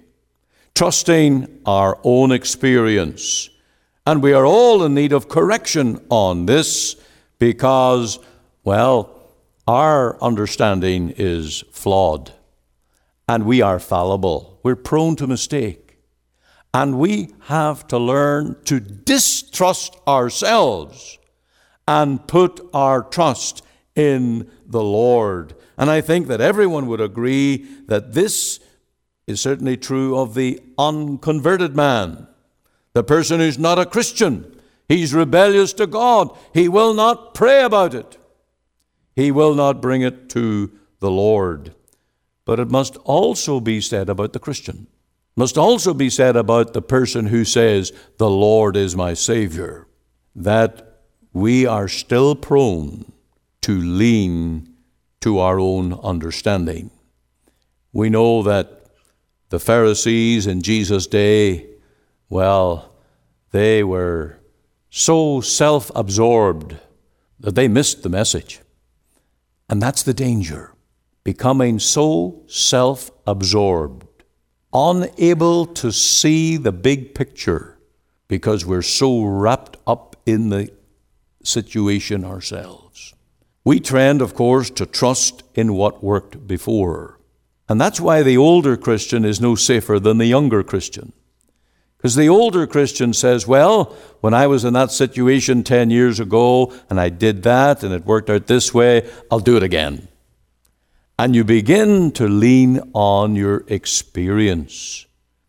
trusting 0.77 1.63
our 1.65 1.99
own 2.05 2.31
experience. 2.31 3.49
And 4.07 4.23
we 4.23 4.35
are 4.35 4.45
all 4.45 4.85
in 4.85 4.95
need 4.95 5.13
of 5.13 5.27
correction 5.27 6.05
on 6.11 6.45
this 6.45 6.97
because, 7.39 8.19
well, 8.63 9.33
our 9.67 10.23
understanding 10.23 11.15
is 11.17 11.65
flawed 11.73 12.33
and 13.27 13.45
we 13.45 13.63
are 13.63 13.81
fallible. 13.81 14.61
We're 14.63 14.77
prone 14.77 15.17
to 15.17 15.27
mistake. 15.27 15.99
And 16.75 16.99
we 16.99 17.31
have 17.45 17.89
to 17.89 17.97
learn 17.97 18.63
to 18.67 18.79
distrust 18.79 19.97
ourselves 20.07 21.19
and 21.89 22.29
put 22.29 22.61
our 22.75 23.03
trust 23.03 23.65
in 23.95 24.51
the 24.67 24.83
Lord. 24.83 25.55
And 25.79 25.89
I 25.89 26.03
think 26.03 26.27
that 26.27 26.43
everyone 26.43 26.87
would 26.89 27.01
agree 27.01 27.67
that 27.87 28.13
this 28.13 28.61
is 29.27 29.41
certainly 29.41 29.77
true 29.77 30.17
of 30.17 30.35
the 30.35 30.61
unconverted 30.79 31.75
man, 31.75 32.27
the 32.93 33.03
person 33.03 33.41
who's 33.41 33.59
not 33.59 33.79
a 33.79 33.87
Christian. 33.87 34.61
He's 34.89 35.13
rebellious 35.13 35.73
to 35.75 35.87
God. 35.87 36.37
He 36.55 36.69
will 36.69 36.95
not 36.95 37.35
pray 37.35 37.65
about 37.65 37.95
it. 37.95 38.19
He 39.17 39.33
will 39.33 39.55
not 39.55 39.83
bring 39.83 40.03
it 40.03 40.29
to 40.31 40.71
the 41.01 41.11
Lord. 41.11 41.75
But 42.45 42.61
it 42.61 42.71
must 42.71 42.97
also 42.99 43.59
be 43.59 43.81
said 43.81 44.09
about 44.09 44.33
the 44.33 44.39
Christian. 44.39 44.87
Must 45.35 45.59
also 45.59 45.93
be 45.93 46.09
said 46.09 46.37
about 46.37 46.73
the 46.73 46.83
person 46.83 47.27
who 47.27 47.45
says, 47.45 47.93
The 48.19 48.31
Lord 48.31 48.77
is 48.77 48.97
my 48.97 49.15
Savior, 49.15 49.87
that 50.35 51.01
we 51.33 51.67
are 51.67 51.89
still 51.89 52.35
prone 52.35 53.13
to 53.63 53.79
lean 53.79 54.75
to 55.21 55.39
our 55.39 55.59
own 55.59 55.93
understanding. 55.93 56.91
We 57.93 58.09
know 58.09 58.43
that 58.45 58.76
the 59.49 59.61
Pharisees 59.61 60.47
in 60.47 60.63
Jesus' 60.63 61.07
day, 61.07 61.67
well, 62.29 62.93
they 63.53 63.85
were 63.85 64.39
so 64.91 65.41
self 65.41 65.91
absorbed 65.95 66.77
that 67.41 67.55
they 67.55 67.69
missed 67.69 68.03
the 68.03 68.09
message. 68.09 68.61
And 69.69 69.83
that's 69.83 70.03
the 70.03 70.15
danger 70.15 70.73
becoming 71.27 71.77
so 71.81 72.41
self 72.47 73.11
absorbed, 73.27 74.07
unable 74.73 75.67
to 75.67 75.91
see 75.91 76.57
the 76.57 76.71
big 76.71 77.17
picture 77.17 77.77
because 78.29 78.65
we're 78.65 78.81
so 78.81 79.25
wrapped 79.25 79.77
up 79.89 80.15
in 80.25 80.51
the 80.51 80.71
situation 81.43 82.25
ourselves. 82.25 83.13
We 83.65 83.81
trend, 83.81 84.23
of 84.23 84.35
course, 84.35 84.71
to 84.71 84.87
trust 84.87 85.43
in 85.57 85.75
what 85.75 86.05
worked 86.05 86.47
before. 86.47 87.16
And 87.69 87.81
that's 87.81 88.01
why 88.01 88.23
the 88.23 88.37
older 88.37 88.77
Christian 88.77 89.25
is 89.25 89.41
no 89.41 89.55
safer 89.55 89.99
than 89.99 90.19
the 90.19 90.27
younger 90.27 90.63
Christian. 90.63 91.13
Because 91.97 92.15
the 92.15 92.29
older 92.29 92.67
Christian 92.67 93.13
says, 93.13 93.47
well, 93.47 93.97
when 94.21 94.35
I 94.35 94.47
was 94.47 94.65
in 94.65 94.75
that 94.75 94.93
situation 94.93 95.65
10 95.65 95.91
years 95.91 96.21
ago 96.21 96.73
and 96.89 97.01
I 97.01 97.09
did 97.09 97.43
that 97.43 97.83
and 97.83 97.93
it 97.93 98.05
worked 98.05 98.31
out 98.31 98.47
this 98.47 98.73
way, 98.73 99.11
I'll 99.31 99.41
do 99.41 99.57
it 99.57 99.63
again. 99.63 100.07
And 101.19 101.35
you 101.35 101.43
begin 101.43 102.13
to 102.13 102.29
lean 102.29 102.93
on 102.93 103.35
your 103.35 103.65
experience 103.67 105.07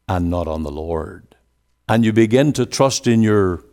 and 0.07 0.29
not 0.29 0.47
on 0.47 0.63
the 0.63 0.71
Lord. 0.71 1.35
And 1.89 2.03
you 2.05 2.13
begin 2.13 2.53
to 2.53 2.65
trust 2.65 3.05
in 3.05 3.21
your 3.21 3.63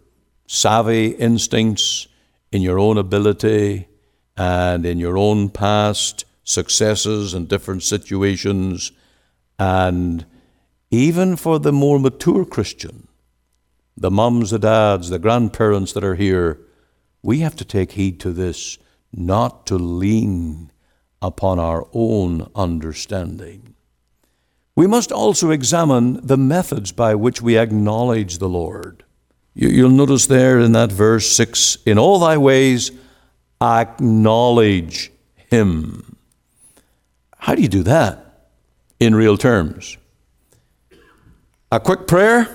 savvy 0.47 1.07
instincts, 1.07 2.09
in 2.53 2.63
your 2.63 2.79
own 2.79 2.99
ability, 2.99 3.89
and 4.37 4.85
in 4.85 4.99
your 4.99 5.17
own 5.17 5.49
past 5.49 6.25
successes 6.45 7.35
and 7.35 7.49
different 7.49 7.83
situations. 7.83 8.93
And 9.59 10.27
even 10.91 11.37
for 11.37 11.59
the 11.59 11.73
more 11.73 11.99
mature 11.99 12.45
Christian, 12.45 13.09
the 13.97 14.11
mums, 14.11 14.51
the 14.51 14.59
dads, 14.59 15.09
the 15.09 15.19
grandparents 15.19 15.93
that 15.93 16.05
are 16.05 16.15
here, 16.15 16.61
we 17.23 17.41
have 17.41 17.57
to 17.57 17.65
take 17.65 17.93
heed 17.93 18.21
to 18.21 18.33
this, 18.33 18.79
not 19.13 19.67
to 19.67 19.77
lean 19.77 20.71
upon 21.23 21.59
our 21.59 21.89
own 21.93 22.51
understanding. 22.55 23.75
We 24.77 24.87
must 24.87 25.13
also 25.13 25.51
examine 25.51 26.27
the 26.27 26.37
methods 26.37 26.93
by 26.93 27.15
which 27.15 27.41
we 27.41 27.57
acknowledge 27.57 28.39
the 28.39 28.49
Lord. 28.49 29.05
You, 29.55 29.85
will 29.85 29.91
notice 29.91 30.27
there 30.27 30.59
in 30.59 30.73
that 30.73 30.91
verse 30.91 31.31
6 31.31 31.79
In 31.87 31.97
all 31.97 32.19
thy 32.19 32.37
ways, 32.37 32.91
acknowledge 33.61 35.13
Him. 35.51 36.14
How 37.45 37.55
do 37.55 37.61
you 37.61 37.69
do 37.69 37.83
that 37.83 38.49
in 38.99 39.15
real 39.15 39.37
terms? 39.37 39.99
A 41.71 41.79
quick 41.79 42.07
prayer? 42.07 42.49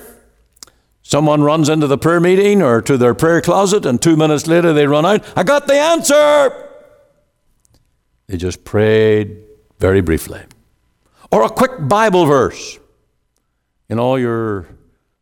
Someone 1.03 1.43
runs 1.43 1.69
into 1.69 1.85
the 1.85 1.99
prayer 1.99 2.19
meeting 2.19 2.63
or 2.63 2.81
to 2.81 2.97
their 2.97 3.13
prayer 3.13 3.39
closet, 3.39 3.85
and 3.85 4.01
two 4.01 4.15
minutes 4.15 4.47
later 4.47 4.73
they 4.73 4.87
run 4.87 5.05
out. 5.05 5.23
I 5.37 5.43
got 5.43 5.67
the 5.67 5.75
answer! 5.75 6.69
They 8.25 8.37
just 8.37 8.63
prayed 8.63 9.37
very 9.77 10.01
briefly. 10.01 10.41
Or 11.31 11.43
a 11.43 11.49
quick 11.51 11.87
Bible 11.87 12.25
verse. 12.25 12.79
You 13.89 13.95
know, 13.95 14.15
you're 14.15 14.69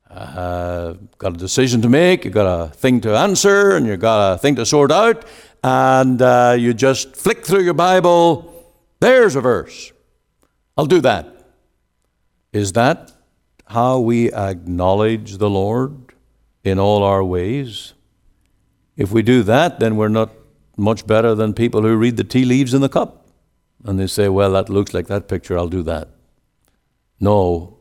uh, 0.10 0.94
got 1.18 1.34
a 1.34 1.38
decision 1.38 1.82
to 1.82 1.90
make, 1.90 2.24
you've 2.24 2.34
got 2.34 2.48
a 2.48 2.70
thing 2.70 3.02
to 3.02 3.18
answer, 3.18 3.76
and 3.76 3.86
you've 3.86 4.00
got 4.00 4.36
a 4.36 4.38
thing 4.38 4.56
to 4.56 4.66
sort 4.66 4.94
out, 4.94 5.26
and 5.62 6.22
uh, 6.22 6.56
you 6.58 6.74
just 6.74 7.18
flick 7.18 7.46
through 7.46 7.64
your 7.64 7.74
Bible. 7.74 8.57
There's 9.00 9.36
a 9.36 9.42
verse. 9.42 9.92
I'll 10.78 10.86
do 10.86 11.02
that. 11.02 11.34
Is 12.54 12.74
that 12.74 13.12
how 13.66 14.00
we 14.00 14.32
acknowledge 14.32 15.38
the 15.38 15.50
Lord 15.50 16.14
in 16.64 16.80
all 16.80 17.04
our 17.04 17.24
ways? 17.24 17.94
If 18.96 19.12
we 19.12 19.22
do 19.22 19.44
that, 19.44 19.80
then 19.80 19.96
we're 19.96 20.08
not 20.08 20.32
much 20.76 21.06
better 21.06 21.36
than 21.36 21.54
people 21.54 21.82
who 21.82 21.96
read 21.96 22.18
the 22.18 22.24
tea 22.24 22.46
leaves 22.46 22.74
in 22.74 22.82
the 22.82 22.90
cup. 22.90 23.28
And 23.84 24.00
they 24.00 24.08
say, 24.08 24.30
well, 24.30 24.52
that 24.54 24.70
looks 24.70 24.94
like 24.94 25.08
that 25.08 25.28
picture, 25.28 25.58
I'll 25.58 25.68
do 25.68 25.84
that. 25.84 26.10
No, 27.20 27.78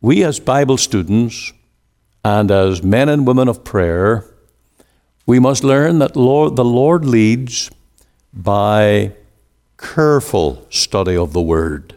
we 0.00 0.22
as 0.24 0.38
Bible 0.40 0.76
students 0.76 1.52
and 2.24 2.50
as 2.50 2.82
men 2.82 3.08
and 3.08 3.26
women 3.26 3.48
of 3.48 3.64
prayer, 3.64 4.24
we 5.26 5.38
must 5.38 5.64
learn 5.64 5.98
that 5.98 6.16
Lord, 6.16 6.56
the 6.56 6.64
Lord 6.64 7.04
leads 7.04 7.70
by 8.32 9.12
careful 9.78 10.66
study 10.70 11.16
of 11.16 11.32
the 11.32 11.42
Word. 11.42 11.96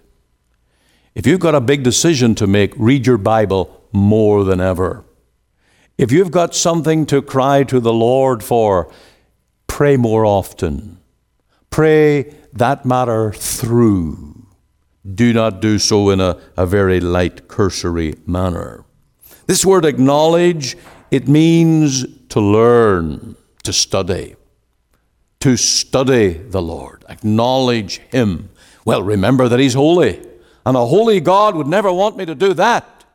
If 1.15 1.25
you've 1.25 1.39
got 1.39 1.55
a 1.55 1.61
big 1.61 1.83
decision 1.83 2.35
to 2.35 2.47
make, 2.47 2.73
read 2.77 3.05
your 3.05 3.17
Bible 3.17 3.83
more 3.91 4.43
than 4.43 4.61
ever. 4.61 5.03
If 5.97 6.11
you've 6.11 6.31
got 6.31 6.55
something 6.55 7.05
to 7.07 7.21
cry 7.21 7.63
to 7.63 7.79
the 7.79 7.93
Lord 7.93 8.43
for, 8.43 8.91
pray 9.67 9.97
more 9.97 10.25
often. 10.25 10.99
Pray 11.69 12.33
that 12.53 12.85
matter 12.85 13.33
through. 13.33 14.45
Do 15.05 15.33
not 15.33 15.61
do 15.61 15.79
so 15.79 16.09
in 16.09 16.21
a, 16.21 16.37
a 16.55 16.65
very 16.65 16.99
light, 16.99 17.47
cursory 17.47 18.15
manner. 18.25 18.85
This 19.47 19.65
word 19.65 19.85
acknowledge 19.85 20.77
it 21.11 21.27
means 21.27 22.05
to 22.29 22.39
learn, 22.39 23.35
to 23.63 23.73
study, 23.73 24.35
to 25.41 25.55
study 25.55 26.33
the 26.33 26.61
Lord, 26.61 27.05
acknowledge 27.07 27.99
Him. 28.11 28.49
Well, 28.85 29.03
remember 29.03 29.47
that 29.47 29.59
He's 29.59 29.73
holy, 29.73 30.21
and 30.65 30.75
a 30.75 30.85
holy 30.85 31.19
God 31.19 31.55
would 31.55 31.67
never 31.67 31.91
want 31.91 32.17
me 32.17 32.25
to 32.25 32.35
do 32.35 32.53
that. 32.55 33.05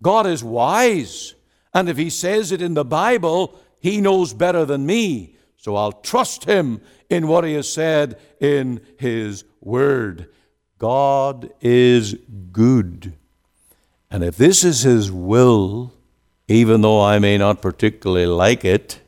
God 0.00 0.26
is 0.26 0.44
wise, 0.44 1.34
and 1.74 1.88
if 1.88 1.96
He 1.96 2.10
says 2.10 2.52
it 2.52 2.62
in 2.62 2.74
the 2.74 2.84
Bible, 2.84 3.58
He 3.80 4.00
knows 4.00 4.32
better 4.32 4.64
than 4.64 4.86
me. 4.86 5.36
So 5.56 5.74
I'll 5.74 5.92
trust 5.92 6.44
Him 6.44 6.80
in 7.10 7.26
what 7.26 7.44
He 7.44 7.54
has 7.54 7.70
said 7.70 8.20
in 8.40 8.80
His 8.98 9.44
Word. 9.60 10.28
God 10.78 11.50
is 11.60 12.14
good. 12.52 13.14
And 14.10 14.22
if 14.22 14.36
this 14.36 14.62
is 14.62 14.82
His 14.82 15.10
will, 15.10 15.92
even 16.46 16.80
though 16.80 17.02
I 17.02 17.18
may 17.18 17.36
not 17.36 17.60
particularly 17.60 18.26
like 18.26 18.64
it, 18.64 19.00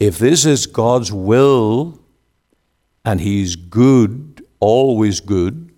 if 0.00 0.18
this 0.18 0.46
is 0.46 0.66
God's 0.66 1.12
will 1.12 2.00
and 3.04 3.20
He's 3.20 3.54
good, 3.54 4.44
always 4.58 5.20
good, 5.20 5.70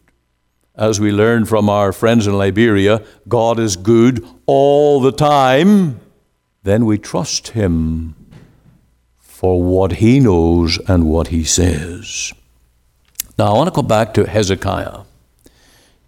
as 0.75 1.01
we 1.01 1.13
learned 1.13 1.49
from 1.49 1.69
our 1.69 1.93
friends 1.93 2.27
in 2.27 2.39
Liberia, 2.39 3.05
God 3.29 3.59
is 3.59 3.77
good 3.77 4.27
all 4.47 5.01
the 5.01 5.13
time, 5.13 6.01
then 6.63 6.87
we 6.87 6.97
trust 6.97 7.49
Him 7.49 8.15
for 9.19 9.61
what 9.63 9.95
He 9.95 10.21
knows 10.21 10.79
and 10.89 11.05
what 11.05 11.29
He 11.29 11.45
says. 11.45 12.33
Now, 13.39 13.47
I 13.47 13.57
want 13.57 13.75
to 13.75 13.83
go 13.83 13.87
back 13.87 14.15
to 14.15 14.25
Hezekiah 14.25 15.01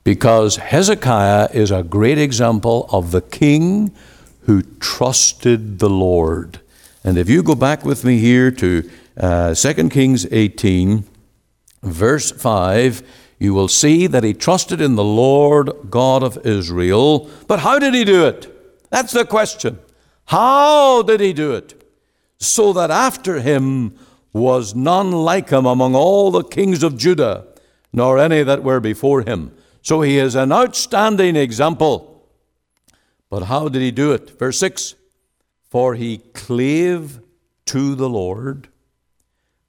because 0.04 0.56
Hezekiah 0.56 1.48
is 1.52 1.70
a 1.70 1.82
great 1.82 2.18
example 2.18 2.88
of 2.92 3.10
the 3.10 3.22
king 3.22 3.92
who 4.42 4.62
trusted 4.62 5.78
the 5.78 5.90
Lord. 5.90 6.60
And 7.04 7.18
if 7.18 7.28
you 7.28 7.42
go 7.42 7.54
back 7.54 7.84
with 7.84 8.02
me 8.02 8.18
here 8.18 8.50
to 8.50 8.90
uh, 9.18 9.54
2 9.54 9.90
Kings 9.90 10.26
18, 10.30 11.04
verse 11.82 12.30
5, 12.30 13.02
you 13.38 13.52
will 13.52 13.68
see 13.68 14.06
that 14.06 14.24
he 14.24 14.32
trusted 14.32 14.80
in 14.80 14.96
the 14.96 15.04
Lord 15.04 15.70
God 15.90 16.22
of 16.22 16.46
Israel. 16.46 17.28
But 17.46 17.60
how 17.60 17.78
did 17.78 17.92
he 17.92 18.04
do 18.04 18.26
it? 18.26 18.50
That's 18.88 19.12
the 19.12 19.26
question. 19.26 19.78
How 20.26 21.02
did 21.02 21.20
he 21.20 21.34
do 21.34 21.52
it? 21.52 21.74
So 22.38 22.72
that 22.72 22.90
after 22.90 23.40
him 23.40 23.98
was 24.32 24.74
none 24.74 25.12
like 25.12 25.50
him 25.50 25.66
among 25.66 25.94
all 25.94 26.30
the 26.30 26.42
kings 26.42 26.82
of 26.82 26.96
Judah, 26.96 27.46
nor 27.92 28.18
any 28.18 28.42
that 28.42 28.62
were 28.62 28.80
before 28.80 29.22
him. 29.22 29.54
So 29.82 30.00
he 30.00 30.16
is 30.16 30.34
an 30.34 30.52
outstanding 30.52 31.36
example. 31.36 32.26
But 33.28 33.44
how 33.44 33.68
did 33.68 33.82
he 33.82 33.90
do 33.90 34.12
it? 34.12 34.38
Verse 34.38 34.58
6 34.58 34.94
For 35.74 35.96
he 35.96 36.18
clave 36.18 37.18
to 37.66 37.96
the 37.96 38.08
Lord 38.08 38.68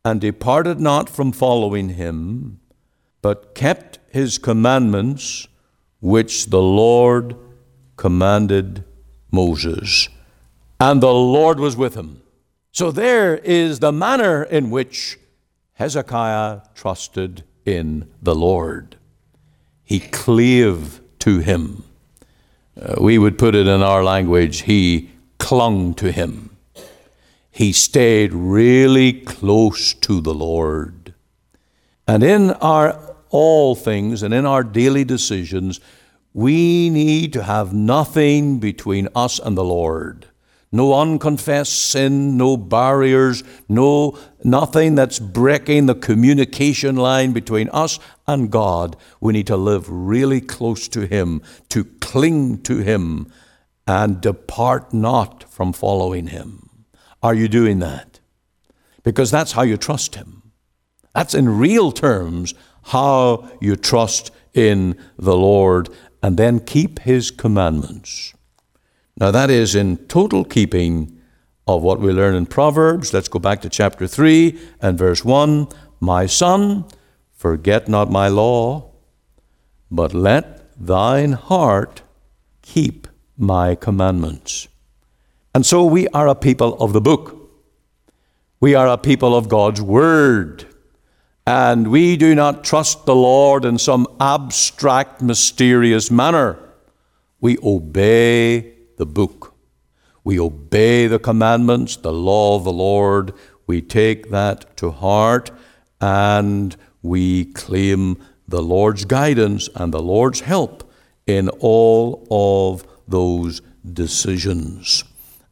and 0.03 0.21
departed 0.21 0.79
not 0.79 1.09
from 1.09 1.31
following 1.31 1.89
him, 1.89 2.59
but 3.23 3.55
kept 3.55 3.97
his 4.11 4.37
commandments 4.37 5.47
which 6.01 6.51
the 6.51 6.61
Lord 6.61 7.35
commanded 7.97 8.83
Moses. 9.31 10.07
And 10.79 11.01
the 11.01 11.11
Lord 11.11 11.59
was 11.59 11.75
with 11.75 11.95
him. 11.95 12.21
So 12.71 12.91
there 12.91 13.37
is 13.37 13.79
the 13.79 13.91
manner 13.91 14.43
in 14.43 14.69
which 14.69 15.17
Hezekiah 15.73 16.61
trusted 16.75 17.43
in 17.65 18.07
the 18.21 18.35
Lord 18.35 18.97
he 19.83 19.99
clave 20.01 21.01
to 21.21 21.39
him. 21.39 21.83
Uh, 22.79 22.93
we 23.01 23.17
would 23.17 23.39
put 23.39 23.55
it 23.55 23.65
in 23.65 23.81
our 23.81 24.03
language, 24.03 24.61
he 24.61 25.09
clung 25.37 25.93
to 25.95 26.11
him. 26.11 26.55
He 27.51 27.71
stayed 27.71 28.33
really 28.33 29.13
close 29.13 29.93
to 29.93 30.21
the 30.21 30.33
Lord. 30.33 31.13
And 32.07 32.23
in 32.23 32.51
our 32.51 33.15
all 33.29 33.75
things 33.75 34.23
and 34.23 34.33
in 34.33 34.45
our 34.45 34.63
daily 34.63 35.03
decisions, 35.03 35.79
we 36.33 36.89
need 36.89 37.33
to 37.33 37.43
have 37.43 37.73
nothing 37.73 38.59
between 38.59 39.07
us 39.15 39.39
and 39.39 39.57
the 39.57 39.63
Lord 39.63 40.27
no 40.75 40.93
unconfessed 40.93 41.89
sin, 41.89 42.35
no 42.35 42.57
barriers, 42.57 43.43
no 43.69 44.19
nothing 44.43 44.95
that's 44.95 45.19
breaking 45.19 45.85
the 45.85 45.95
communication 45.95 46.97
line 46.97 47.31
between 47.31 47.69
us 47.69 47.97
and 48.27 48.51
God. 48.51 48.97
We 49.21 49.31
need 49.31 49.47
to 49.47 49.55
live 49.55 49.85
really 49.89 50.41
close 50.41 50.89
to 50.89 51.07
Him, 51.07 51.41
to 51.69 51.85
cling 51.85 52.61
to 52.63 52.79
Him, 52.79 53.31
and 53.87 54.21
depart 54.21 54.93
not 54.93 55.49
from 55.51 55.73
following 55.73 56.27
Him. 56.27 56.69
Are 57.21 57.33
you 57.33 57.47
doing 57.47 57.79
that? 57.79 58.19
Because 59.03 59.31
that's 59.31 59.53
how 59.53 59.61
you 59.61 59.77
trust 59.77 60.15
Him. 60.15 60.51
That's 61.13 61.33
in 61.33 61.57
real 61.57 61.91
terms 61.91 62.53
how 62.85 63.49
you 63.61 63.75
trust 63.75 64.31
in 64.53 64.97
the 65.17 65.35
Lord 65.35 65.89
and 66.21 66.37
then 66.37 66.59
keep 66.59 66.99
His 66.99 67.31
commandments. 67.31 68.33
Now, 69.17 69.31
that 69.31 69.49
is 69.49 69.75
in 69.75 69.97
total 70.07 70.43
keeping 70.43 71.19
of 71.67 71.81
what 71.81 71.99
we 71.99 72.11
learn 72.11 72.35
in 72.35 72.45
Proverbs. 72.45 73.13
Let's 73.13 73.27
go 73.27 73.39
back 73.39 73.61
to 73.61 73.69
chapter 73.69 74.07
3 74.07 74.59
and 74.81 74.97
verse 74.97 75.23
1. 75.23 75.67
My 75.99 76.25
son, 76.25 76.85
forget 77.31 77.87
not 77.87 78.11
my 78.11 78.27
law, 78.27 78.91
but 79.89 80.13
let 80.13 80.69
thine 80.77 81.31
heart 81.31 82.01
keep 82.61 83.07
my 83.37 83.75
commandments. 83.75 84.67
And 85.53 85.65
so 85.65 85.85
we 85.85 86.07
are 86.09 86.27
a 86.27 86.35
people 86.35 86.75
of 86.81 86.93
the 86.93 87.01
book. 87.01 87.49
We 88.59 88.75
are 88.75 88.87
a 88.87 88.97
people 88.97 89.35
of 89.35 89.49
God's 89.49 89.81
word. 89.81 90.65
And 91.47 91.91
we 91.91 92.17
do 92.17 92.33
not 92.33 92.63
trust 92.63 93.05
the 93.05 93.15
Lord 93.15 93.65
in 93.65 93.77
some 93.77 94.07
abstract, 94.19 95.21
mysterious 95.21 96.09
manner. 96.09 96.57
We 97.39 97.57
obey 97.61 98.73
the 98.97 99.05
book. 99.05 99.53
We 100.23 100.39
obey 100.39 101.05
the 101.05 101.19
commandments, 101.19 101.97
the 101.97 102.13
law 102.13 102.55
of 102.55 102.63
the 102.63 102.73
Lord. 102.73 103.33
We 103.67 103.81
take 103.81 104.31
that 104.31 104.75
to 104.77 104.89
heart 104.91 105.51
and 106.01 106.75
we 107.03 107.45
claim 107.45 108.17
the 108.47 108.61
Lord's 108.61 109.05
guidance 109.05 109.69
and 109.75 109.93
the 109.93 110.01
Lord's 110.01 110.39
help 110.39 110.91
in 111.27 111.49
all 111.59 112.27
of 112.31 112.85
those 113.07 113.61
decisions. 113.83 115.03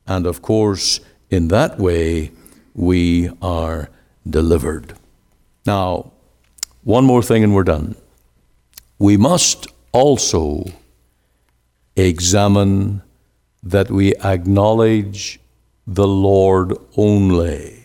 And 0.08 0.26
of 0.26 0.42
course, 0.42 1.00
in 1.30 1.48
that 1.50 1.80
way, 1.80 2.32
we 2.74 3.30
are 3.42 3.90
delivered. 4.28 4.94
Now, 5.66 6.12
one 6.84 7.06
more 7.06 7.24
thing 7.24 7.44
and 7.44 7.56
we're 7.56 7.64
done. 7.64 7.96
We 9.00 9.18
must 9.18 9.68
also 9.92 10.66
examine 11.96 13.02
that 13.62 13.90
we 13.90 14.16
acknowledge 14.16 15.40
the 15.88 16.08
Lord 16.08 16.74
only. 16.98 17.84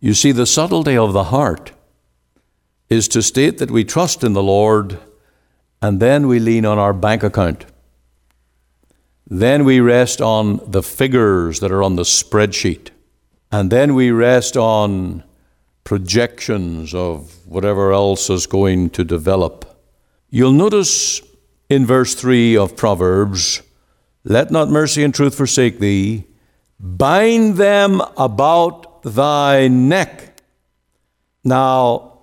You 0.00 0.14
see, 0.14 0.32
the 0.32 0.46
subtlety 0.46 0.96
of 0.96 1.12
the 1.12 1.24
heart 1.24 1.72
is 2.88 3.08
to 3.08 3.22
state 3.22 3.58
that 3.58 3.70
we 3.70 3.84
trust 3.84 4.22
in 4.22 4.34
the 4.34 4.42
Lord 4.42 4.98
and 5.82 6.00
then 6.00 6.28
we 6.28 6.38
lean 6.38 6.64
on 6.64 6.78
our 6.78 6.92
bank 6.92 7.22
account. 7.22 7.66
Then 9.26 9.64
we 9.64 9.80
rest 9.80 10.20
on 10.20 10.60
the 10.70 10.82
figures 10.82 11.60
that 11.60 11.72
are 11.72 11.82
on 11.82 11.96
the 11.96 12.02
spreadsheet. 12.02 12.90
And 13.50 13.70
then 13.70 13.94
we 13.94 14.10
rest 14.10 14.56
on 14.56 15.24
projections 15.84 16.94
of 16.94 17.46
whatever 17.46 17.92
else 17.92 18.30
is 18.30 18.46
going 18.46 18.90
to 18.90 19.04
develop. 19.04 19.64
You'll 20.30 20.52
notice 20.52 21.20
in 21.68 21.86
verse 21.86 22.14
3 22.14 22.56
of 22.56 22.76
Proverbs 22.76 23.62
let 24.24 24.50
not 24.50 24.68
mercy 24.68 25.04
and 25.04 25.14
truth 25.14 25.36
forsake 25.36 25.78
thee. 25.78 26.24
Bind 26.80 27.56
them 27.56 28.02
about 28.16 29.02
thy 29.04 29.68
neck. 29.68 30.40
Now, 31.44 32.18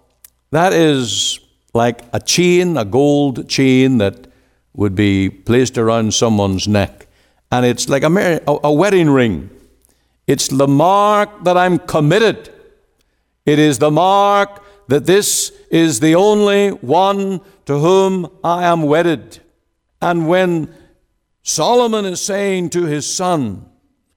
that 0.51 0.73
is 0.73 1.39
like 1.73 2.01
a 2.11 2.19
chain, 2.19 2.75
a 2.75 2.83
gold 2.83 3.47
chain 3.47 3.99
that 3.99 4.27
would 4.73 4.95
be 4.95 5.29
placed 5.29 5.77
around 5.77 6.13
someone's 6.13 6.67
neck. 6.67 7.07
And 7.51 7.65
it's 7.65 7.87
like 7.87 8.03
a, 8.03 8.09
mar- 8.09 8.41
a 8.47 8.73
wedding 8.73 9.09
ring. 9.09 9.49
It's 10.25 10.47
the 10.47 10.67
mark 10.67 11.43
that 11.43 11.57
I'm 11.57 11.79
committed. 11.79 12.51
It 13.45 13.59
is 13.59 13.79
the 13.79 13.91
mark 13.91 14.63
that 14.87 15.05
this 15.05 15.51
is 15.69 15.99
the 15.99 16.15
only 16.15 16.69
one 16.69 17.41
to 17.65 17.79
whom 17.79 18.29
I 18.43 18.65
am 18.65 18.83
wedded. 18.83 19.39
And 20.01 20.27
when 20.27 20.73
Solomon 21.43 22.05
is 22.05 22.21
saying 22.21 22.71
to 22.71 22.85
his 22.85 23.11
son, 23.11 23.69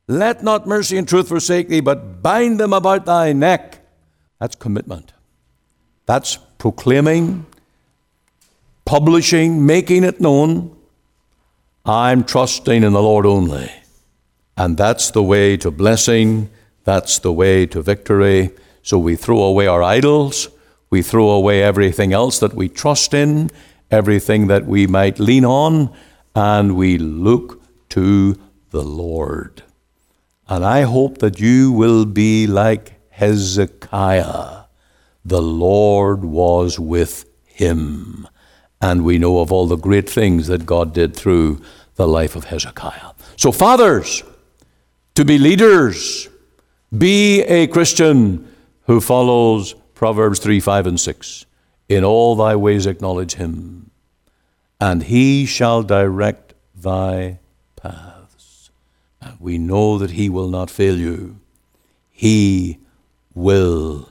Let 0.09 0.43
not 0.43 0.67
mercy 0.67 0.97
and 0.97 1.09
truth 1.09 1.29
forsake 1.29 1.69
thee, 1.69 1.81
but 1.81 2.23
bind 2.23 2.61
them 2.61 2.73
about 2.73 3.07
thy 3.07 3.33
neck. 3.33 3.85
That's 4.41 4.55
commitment. 4.55 5.13
That's 6.07 6.37
proclaiming, 6.59 7.47
publishing, 8.87 9.67
making 9.67 10.05
it 10.05 10.21
known. 10.21 10.75
I'm 11.85 12.25
trusting 12.25 12.83
in 12.83 12.95
the 12.95 13.03
Lord 13.03 13.27
only. 13.27 13.71
And 14.57 14.79
that's 14.79 15.11
the 15.11 15.23
way 15.23 15.59
to 15.59 15.71
blessing, 15.71 16.49
that's 16.85 17.19
the 17.19 17.33
way 17.33 17.67
to 17.67 17.83
victory. 17.83 18.53
So 18.83 18.99
we 18.99 19.17
throw 19.17 19.43
away 19.43 19.67
our 19.67 19.83
idols, 19.83 20.49
we 20.89 21.03
throw 21.03 21.29
away 21.31 21.63
everything 21.63 22.15
else 22.15 22.39
that 22.39 22.55
we 22.55 22.69
trust 22.69 23.13
in, 23.13 23.51
everything 23.91 24.47
that 24.47 24.65
we 24.65 24.87
might 24.87 25.19
lean 25.19 25.45
on, 25.45 25.95
and 26.35 26.77
we 26.77 26.97
look 26.97 27.61
to 27.91 28.39
the 28.71 28.83
Lord. 28.83 29.63
And 30.49 30.65
I 30.65 30.83
hope 30.83 31.19
that 31.19 31.41
you 31.41 31.73
will 31.73 32.05
be 32.05 32.47
like 32.47 32.93
Hezekiah. 33.11 34.65
The 35.25 35.43
Lord 35.43 36.25
was 36.25 36.79
with 36.79 37.25
him. 37.45 38.29
And 38.81 39.05
we 39.05 39.19
know 39.19 39.41
of 39.41 39.51
all 39.53 39.67
the 39.67 39.77
great 39.77 40.09
things 40.09 40.49
that 40.49 40.67
God 40.67 40.93
did 40.93 41.17
through 41.17 41.63
the 41.95 42.07
life 42.07 42.37
of 42.37 42.45
Hezekiah. 42.45 43.13
So, 43.37 43.53
fathers, 43.53 44.23
to 45.15 45.25
be 45.25 45.39
leaders, 45.39 46.29
be 46.97 47.43
a 47.43 47.67
Christian 47.67 48.53
who 48.83 49.01
follows 49.01 49.75
Proverbs 49.95 50.39
3, 50.39 50.61
5, 50.61 50.87
and 50.87 51.01
6. 51.01 51.47
In 51.89 52.05
all 52.05 52.37
thy 52.37 52.57
ways 52.57 52.85
acknowledge 52.85 53.35
him, 53.35 53.91
and 54.81 55.05
he 55.05 55.47
shall 55.47 55.83
direct 55.83 56.53
thy 56.75 57.39
paths. 57.77 58.71
And 59.21 59.41
we 59.41 59.57
know 59.57 59.97
that 59.99 60.11
he 60.11 60.29
will 60.29 60.49
not 60.49 60.69
fail 60.69 60.97
you. 60.97 61.41
He 62.11 62.79
will 63.35 64.11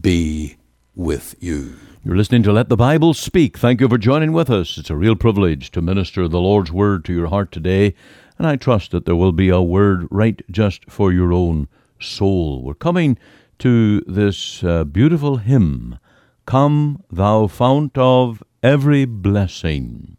be 0.00 0.56
with 0.94 1.34
you. 1.40 1.76
You're 2.04 2.16
listening 2.16 2.44
to 2.44 2.52
Let 2.52 2.68
the 2.68 2.76
Bible 2.76 3.12
Speak. 3.12 3.58
Thank 3.58 3.80
you 3.80 3.88
for 3.88 3.98
joining 3.98 4.32
with 4.32 4.50
us. 4.50 4.78
It's 4.78 4.88
a 4.88 4.94
real 4.94 5.16
privilege 5.16 5.72
to 5.72 5.82
minister 5.82 6.28
the 6.28 6.40
Lord's 6.40 6.70
Word 6.70 7.04
to 7.06 7.12
your 7.12 7.26
heart 7.26 7.50
today, 7.50 7.92
and 8.38 8.46
I 8.46 8.54
trust 8.54 8.92
that 8.92 9.04
there 9.04 9.16
will 9.16 9.32
be 9.32 9.48
a 9.48 9.60
word 9.60 10.06
right 10.08 10.40
just 10.48 10.88
for 10.88 11.12
your 11.12 11.32
own 11.32 11.66
soul. 12.00 12.62
We're 12.62 12.74
coming 12.74 13.18
to 13.58 14.00
this 14.02 14.62
uh, 14.62 14.84
beautiful 14.84 15.38
hymn, 15.38 15.98
Come, 16.46 17.02
Thou 17.10 17.48
Fount 17.48 17.98
of 17.98 18.44
Every 18.62 19.04
Blessing. 19.04 20.16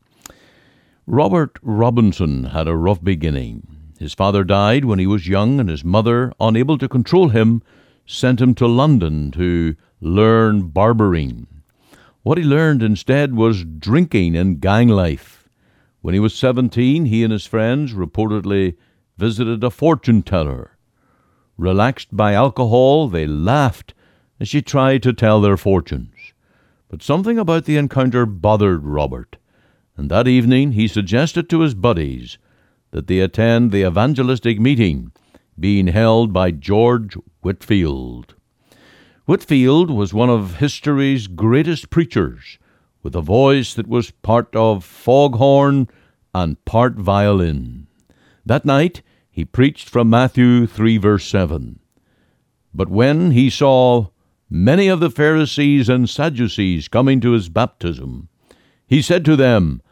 Robert 1.08 1.60
Robinson 1.62 2.44
had 2.44 2.68
a 2.68 2.76
rough 2.76 3.02
beginning. 3.02 3.94
His 3.98 4.14
father 4.14 4.44
died 4.44 4.84
when 4.84 5.00
he 5.00 5.08
was 5.08 5.30
young, 5.30 5.62
and 5.62 5.70
his 5.70 5.86
mother, 5.86 6.34
unable 6.42 6.78
to 6.78 6.90
control 6.90 7.30
him, 7.30 7.64
sent 8.06 8.42
him 8.42 8.54
to 8.56 8.68
London 8.68 9.32
to 9.32 9.78
learn 10.02 10.68
barbering. 10.68 11.48
What 12.22 12.38
he 12.38 12.44
learned 12.44 12.84
instead 12.84 13.34
was 13.34 13.64
drinking 13.64 14.36
and 14.36 14.60
gang 14.60 14.90
life. 14.90 15.48
When 16.02 16.14
he 16.14 16.20
was 16.20 16.36
17, 16.36 17.06
he 17.06 17.24
and 17.24 17.32
his 17.32 17.46
friends 17.46 17.94
reportedly 17.94 18.76
visited 19.18 19.64
a 19.64 19.70
fortune 19.70 20.22
teller. 20.24 20.78
Relaxed 21.58 22.16
by 22.16 22.34
alcohol, 22.34 23.08
they 23.08 23.26
laughed 23.26 23.94
as 24.40 24.50
she 24.50 24.62
tried 24.62 25.04
to 25.04 25.14
tell 25.14 25.42
their 25.42 25.58
fortunes. 25.58 26.34
But 26.90 27.04
something 27.04 27.38
about 27.38 27.66
the 27.66 27.78
encounter 27.78 28.26
bothered 28.26 28.86
Robert, 28.86 29.38
and 29.96 30.10
that 30.10 30.28
evening 30.28 30.74
he 30.74 30.88
suggested 30.88 31.50
to 31.50 31.62
his 31.62 31.74
buddies 31.74 32.38
that 32.92 33.08
they 33.08 33.20
attend 33.20 33.72
the 33.72 33.86
evangelistic 33.86 34.60
meeting 34.60 35.12
being 35.60 35.88
held 35.88 36.34
by 36.34 36.52
George 36.52 37.16
Whitefield. 37.42 38.36
Whitefield 39.30 39.92
was 39.92 40.12
one 40.12 40.32
of 40.32 40.56
history's 40.56 41.28
greatest 41.28 41.92
preachers, 41.92 42.58
with 43.04 43.16
a 43.16 43.22
voice 43.22 43.76
that 43.76 43.86
was 43.86 44.10
part 44.10 44.56
of 44.56 44.84
foghorn 44.84 45.88
and 46.34 46.66
part 46.66 46.96
violin. 46.96 47.86
That 48.44 48.66
night 48.66 49.04
he 49.30 49.46
preached 49.46 49.88
from 49.88 50.10
Matthew 50.10 50.66
3, 50.66 50.98
verse 50.98 51.28
7. 51.28 51.78
But 52.74 52.90
when 52.90 53.30
he 53.30 53.52
saw 53.52 54.08
many 54.50 54.88
of 54.88 55.00
the 55.00 55.12
Pharisees 55.12 55.90
and 55.90 56.10
Sadducees 56.10 56.88
coming 56.88 57.22
to 57.22 57.34
his 57.34 57.50
baptism, 57.50 58.30
he 58.88 59.00
said 59.00 59.24
to 59.26 59.36
them, 59.36 59.84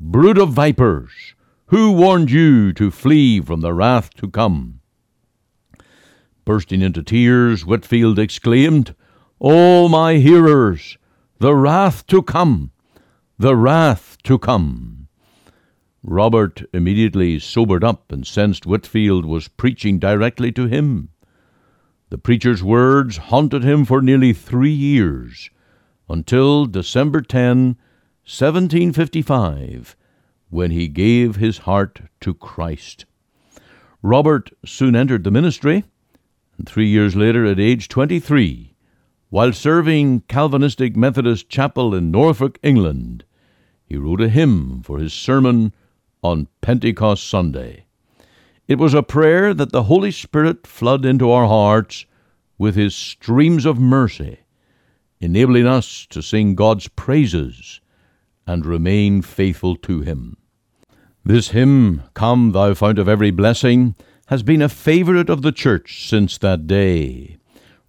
Brood 0.00 0.38
of 0.38 0.54
vipers, 0.54 1.34
who 1.66 1.92
warned 1.92 2.30
you 2.30 2.72
to 2.72 2.90
flee 2.90 3.42
from 3.42 3.60
the 3.60 3.74
wrath 3.74 4.14
to 4.14 4.26
come? 4.26 4.79
Bursting 6.50 6.82
into 6.82 7.00
tears, 7.00 7.64
Whitefield 7.64 8.18
exclaimed, 8.18 8.96
O 9.40 9.88
my 9.88 10.14
hearers, 10.14 10.98
the 11.38 11.54
wrath 11.54 12.04
to 12.08 12.22
come, 12.22 12.72
the 13.38 13.54
wrath 13.54 14.16
to 14.24 14.36
come. 14.36 15.06
Robert 16.02 16.64
immediately 16.74 17.38
sobered 17.38 17.84
up 17.84 18.10
and 18.10 18.26
sensed 18.26 18.66
Whitefield 18.66 19.26
was 19.26 19.46
preaching 19.46 20.00
directly 20.00 20.50
to 20.50 20.66
him. 20.66 21.10
The 22.08 22.18
preacher's 22.18 22.64
words 22.64 23.18
haunted 23.18 23.62
him 23.62 23.84
for 23.84 24.02
nearly 24.02 24.32
three 24.32 24.72
years, 24.72 25.50
until 26.08 26.66
December 26.66 27.20
10, 27.20 27.76
1755, 28.26 29.94
when 30.48 30.72
he 30.72 30.88
gave 30.88 31.36
his 31.36 31.58
heart 31.58 32.00
to 32.22 32.34
Christ. 32.34 33.04
Robert 34.02 34.50
soon 34.66 34.96
entered 34.96 35.22
the 35.22 35.30
ministry 35.30 35.84
and 36.60 36.68
three 36.68 36.88
years 36.88 37.16
later, 37.16 37.46
at 37.46 37.58
age 37.58 37.88
23, 37.88 38.74
while 39.30 39.50
serving 39.50 40.20
Calvinistic 40.28 40.94
Methodist 40.94 41.48
Chapel 41.48 41.94
in 41.94 42.10
Norfolk, 42.10 42.58
England, 42.62 43.24
he 43.86 43.96
wrote 43.96 44.20
a 44.20 44.28
hymn 44.28 44.82
for 44.82 44.98
his 44.98 45.14
sermon 45.14 45.72
on 46.22 46.48
Pentecost 46.60 47.26
Sunday. 47.26 47.86
It 48.68 48.76
was 48.76 48.92
a 48.92 49.02
prayer 49.02 49.54
that 49.54 49.72
the 49.72 49.84
Holy 49.84 50.10
Spirit 50.10 50.66
flood 50.66 51.06
into 51.06 51.30
our 51.30 51.46
hearts 51.46 52.04
with 52.58 52.74
his 52.74 52.94
streams 52.94 53.64
of 53.64 53.78
mercy, 53.78 54.40
enabling 55.18 55.66
us 55.66 56.06
to 56.10 56.20
sing 56.20 56.54
God's 56.54 56.88
praises 56.88 57.80
and 58.46 58.66
remain 58.66 59.22
faithful 59.22 59.76
to 59.76 60.02
him. 60.02 60.36
This 61.24 61.52
hymn, 61.52 62.02
Come, 62.12 62.52
Thou 62.52 62.74
Fount 62.74 62.98
of 62.98 63.08
Every 63.08 63.30
Blessing, 63.30 63.94
has 64.30 64.44
been 64.44 64.62
a 64.62 64.68
favorite 64.68 65.28
of 65.28 65.42
the 65.42 65.50
church 65.50 66.08
since 66.08 66.38
that 66.38 66.68
day. 66.68 67.36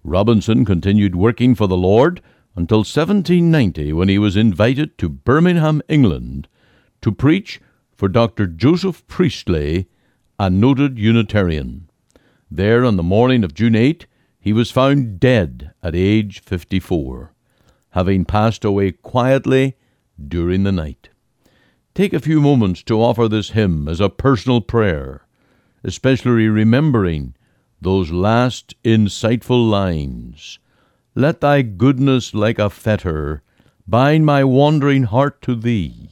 Robinson 0.02 0.64
continued 0.64 1.14
working 1.14 1.54
for 1.54 1.68
the 1.68 1.76
Lord 1.76 2.20
until 2.56 2.78
1790 2.78 3.92
when 3.92 4.08
he 4.08 4.18
was 4.18 4.36
invited 4.36 4.98
to 4.98 5.08
Birmingham, 5.08 5.80
England, 5.88 6.48
to 7.00 7.12
preach 7.12 7.60
for 7.94 8.08
Dr. 8.08 8.48
Joseph 8.48 9.06
Priestley, 9.06 9.86
a 10.36 10.50
noted 10.50 10.98
Unitarian. 10.98 11.88
There, 12.50 12.84
on 12.84 12.96
the 12.96 13.04
morning 13.04 13.44
of 13.44 13.54
June 13.54 13.76
8, 13.76 14.06
he 14.40 14.52
was 14.52 14.72
found 14.72 15.20
dead 15.20 15.70
at 15.80 15.94
age 15.94 16.40
54, 16.40 17.32
having 17.90 18.24
passed 18.24 18.64
away 18.64 18.90
quietly 18.90 19.76
during 20.20 20.64
the 20.64 20.72
night. 20.72 21.10
Take 21.94 22.12
a 22.12 22.18
few 22.18 22.40
moments 22.40 22.82
to 22.82 23.00
offer 23.00 23.28
this 23.28 23.50
hymn 23.50 23.86
as 23.86 24.00
a 24.00 24.08
personal 24.08 24.60
prayer 24.60 25.21
especially 25.84 26.48
remembering 26.48 27.34
those 27.80 28.10
last 28.10 28.74
insightful 28.84 29.68
lines. 29.68 30.58
Let 31.14 31.40
thy 31.40 31.62
goodness 31.62 32.34
like 32.34 32.58
a 32.58 32.70
fetter 32.70 33.42
bind 33.86 34.24
my 34.24 34.44
wandering 34.44 35.04
heart 35.04 35.42
to 35.42 35.54
thee. 35.54 36.10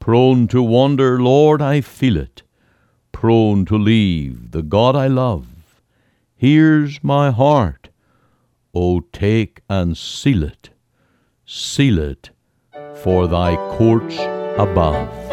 Prone 0.00 0.48
to 0.48 0.62
wander, 0.62 1.20
Lord, 1.20 1.60
I 1.60 1.80
feel 1.80 2.16
it. 2.16 2.42
Prone 3.12 3.64
to 3.66 3.76
leave 3.76 4.50
the 4.50 4.62
God 4.62 4.96
I 4.96 5.06
love. 5.06 5.46
Here's 6.34 7.02
my 7.02 7.30
heart. 7.30 7.88
O 8.74 9.00
take 9.00 9.62
and 9.70 9.96
seal 9.96 10.42
it, 10.42 10.70
seal 11.46 11.98
it 11.98 12.30
for 12.94 13.26
thy 13.26 13.56
courts 13.76 14.18
above. 14.58 15.25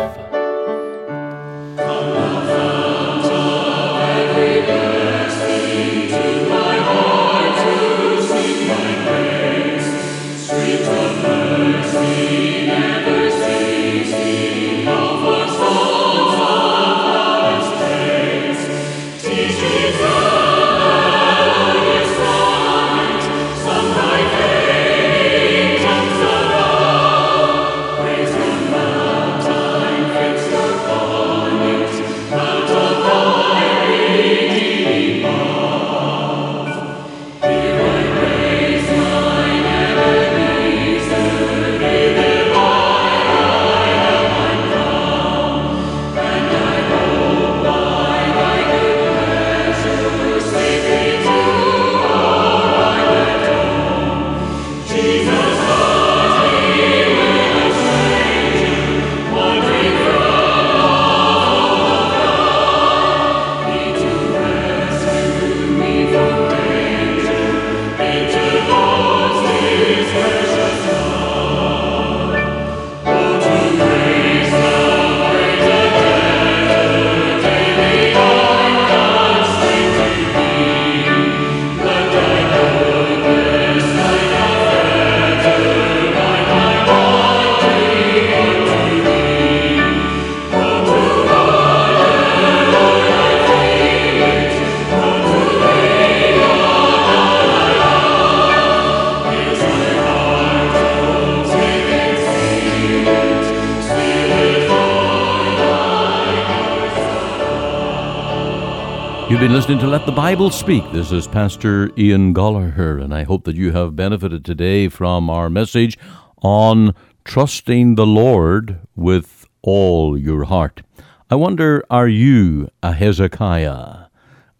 Been 109.43 109.51
listening 109.51 109.77
to 109.77 109.87
Let 109.87 110.05
the 110.05 110.11
Bible 110.13 110.49
Speak. 110.49 110.89
This 110.93 111.11
is 111.11 111.27
Pastor 111.27 111.91
Ian 111.97 112.33
Goligher, 112.33 113.03
and 113.03 113.13
I 113.13 113.23
hope 113.23 113.43
that 113.43 113.57
you 113.57 113.73
have 113.73 113.93
benefited 113.93 114.45
today 114.45 114.87
from 114.87 115.29
our 115.29 115.49
message 115.49 115.97
on 116.41 116.95
trusting 117.25 117.95
the 117.95 118.05
Lord 118.05 118.79
with 118.95 119.45
all 119.61 120.17
your 120.17 120.45
heart. 120.45 120.81
I 121.29 121.35
wonder, 121.35 121.83
are 121.89 122.07
you 122.07 122.69
a 122.81 122.93
Hezekiah? 122.93 124.05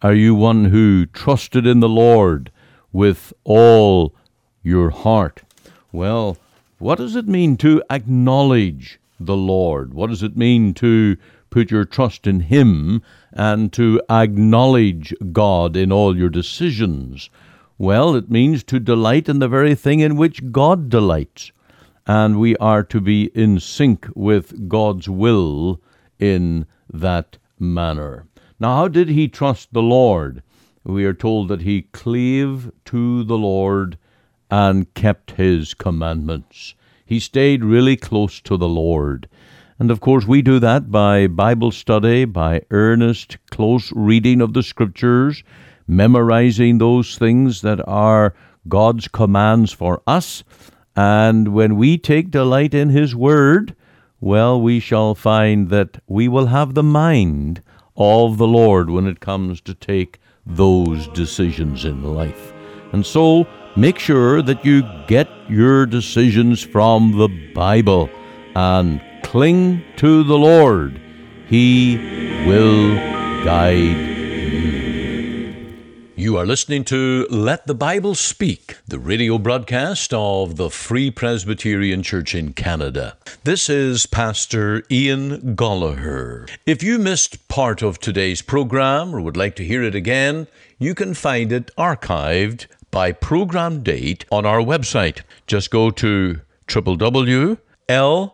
Are 0.02 0.12
you 0.12 0.34
one 0.34 0.66
who 0.66 1.06
trusted 1.06 1.66
in 1.66 1.80
the 1.80 1.88
Lord 1.88 2.52
with 2.92 3.32
all 3.42 4.14
your 4.62 4.90
heart? 4.90 5.44
Well, 5.92 6.36
what 6.76 6.98
does 6.98 7.16
it 7.16 7.26
mean 7.26 7.56
to 7.56 7.82
acknowledge 7.88 9.00
the 9.18 9.34
Lord? 9.34 9.94
What 9.94 10.10
does 10.10 10.22
it 10.22 10.36
mean 10.36 10.74
to 10.74 11.16
put 11.48 11.70
your 11.70 11.86
trust 11.86 12.26
in 12.26 12.40
Him 12.40 13.00
and 13.34 13.72
to 13.72 14.00
acknowledge 14.08 15.12
God 15.32 15.76
in 15.76 15.92
all 15.92 16.16
your 16.16 16.30
decisions? 16.30 17.28
Well, 17.76 18.14
it 18.14 18.30
means 18.30 18.62
to 18.64 18.78
delight 18.78 19.28
in 19.28 19.40
the 19.40 19.48
very 19.48 19.74
thing 19.74 20.00
in 20.00 20.16
which 20.16 20.52
God 20.52 20.88
delights. 20.88 21.50
And 22.06 22.38
we 22.38 22.56
are 22.58 22.84
to 22.84 23.00
be 23.00 23.24
in 23.34 23.58
sync 23.58 24.08
with 24.14 24.68
God's 24.68 25.08
will 25.08 25.80
in 26.18 26.66
that 26.92 27.38
manner. 27.58 28.26
Now, 28.60 28.76
how 28.76 28.88
did 28.88 29.08
he 29.08 29.26
trust 29.26 29.72
the 29.72 29.82
Lord? 29.82 30.42
We 30.84 31.04
are 31.04 31.14
told 31.14 31.48
that 31.48 31.62
he 31.62 31.82
clave 31.82 32.70
to 32.86 33.24
the 33.24 33.38
Lord 33.38 33.98
and 34.50 34.92
kept 34.94 35.32
his 35.32 35.74
commandments. 35.74 36.74
He 37.04 37.18
stayed 37.18 37.64
really 37.64 37.96
close 37.96 38.40
to 38.42 38.56
the 38.56 38.68
Lord. 38.68 39.28
And 39.78 39.90
of 39.90 40.00
course, 40.00 40.24
we 40.26 40.40
do 40.40 40.58
that 40.60 40.90
by 40.90 41.26
Bible 41.26 41.72
study, 41.72 42.24
by 42.24 42.62
earnest, 42.70 43.38
close 43.50 43.92
reading 43.94 44.40
of 44.40 44.52
the 44.52 44.62
Scriptures, 44.62 45.42
memorizing 45.88 46.78
those 46.78 47.18
things 47.18 47.62
that 47.62 47.86
are 47.88 48.34
God's 48.68 49.08
commands 49.08 49.72
for 49.72 50.00
us. 50.06 50.44
And 50.96 51.48
when 51.48 51.76
we 51.76 51.98
take 51.98 52.30
delight 52.30 52.72
in 52.72 52.90
His 52.90 53.16
Word, 53.16 53.74
well, 54.20 54.60
we 54.60 54.78
shall 54.78 55.14
find 55.14 55.70
that 55.70 55.98
we 56.06 56.28
will 56.28 56.46
have 56.46 56.74
the 56.74 56.82
mind 56.82 57.60
of 57.96 58.38
the 58.38 58.46
Lord 58.46 58.90
when 58.90 59.06
it 59.06 59.20
comes 59.20 59.60
to 59.62 59.74
take 59.74 60.20
those 60.46 61.08
decisions 61.08 61.84
in 61.84 62.02
life. 62.14 62.52
And 62.92 63.04
so, 63.04 63.46
make 63.76 63.98
sure 63.98 64.40
that 64.40 64.64
you 64.64 64.82
get 65.08 65.28
your 65.48 65.84
decisions 65.84 66.62
from 66.62 67.18
the 67.18 67.28
Bible 67.54 68.08
and 68.54 69.00
cling 69.34 69.82
to 69.96 70.22
the 70.22 70.38
Lord. 70.38 71.00
He 71.48 71.96
will 72.46 72.94
guide 73.44 73.74
you. 73.74 75.64
You 76.14 76.36
are 76.36 76.46
listening 76.46 76.84
to 76.84 77.26
Let 77.28 77.66
the 77.66 77.74
Bible 77.74 78.14
Speak, 78.14 78.76
the 78.86 79.00
radio 79.00 79.38
broadcast 79.38 80.14
of 80.14 80.54
the 80.54 80.70
Free 80.70 81.10
Presbyterian 81.10 82.04
Church 82.04 82.32
in 82.32 82.52
Canada. 82.52 83.16
This 83.42 83.68
is 83.68 84.06
Pastor 84.06 84.84
Ian 84.88 85.56
Goligher. 85.56 86.48
If 86.64 86.84
you 86.84 87.00
missed 87.00 87.48
part 87.48 87.82
of 87.82 87.98
today's 87.98 88.40
program 88.40 89.12
or 89.12 89.20
would 89.20 89.36
like 89.36 89.56
to 89.56 89.64
hear 89.64 89.82
it 89.82 89.96
again, 89.96 90.46
you 90.78 90.94
can 90.94 91.12
find 91.12 91.50
it 91.50 91.72
archived 91.76 92.66
by 92.92 93.10
program 93.10 93.82
date 93.82 94.26
on 94.30 94.46
our 94.46 94.60
website. 94.60 95.22
Just 95.48 95.72
go 95.72 95.90
to 95.90 96.40
www.l 96.68 98.33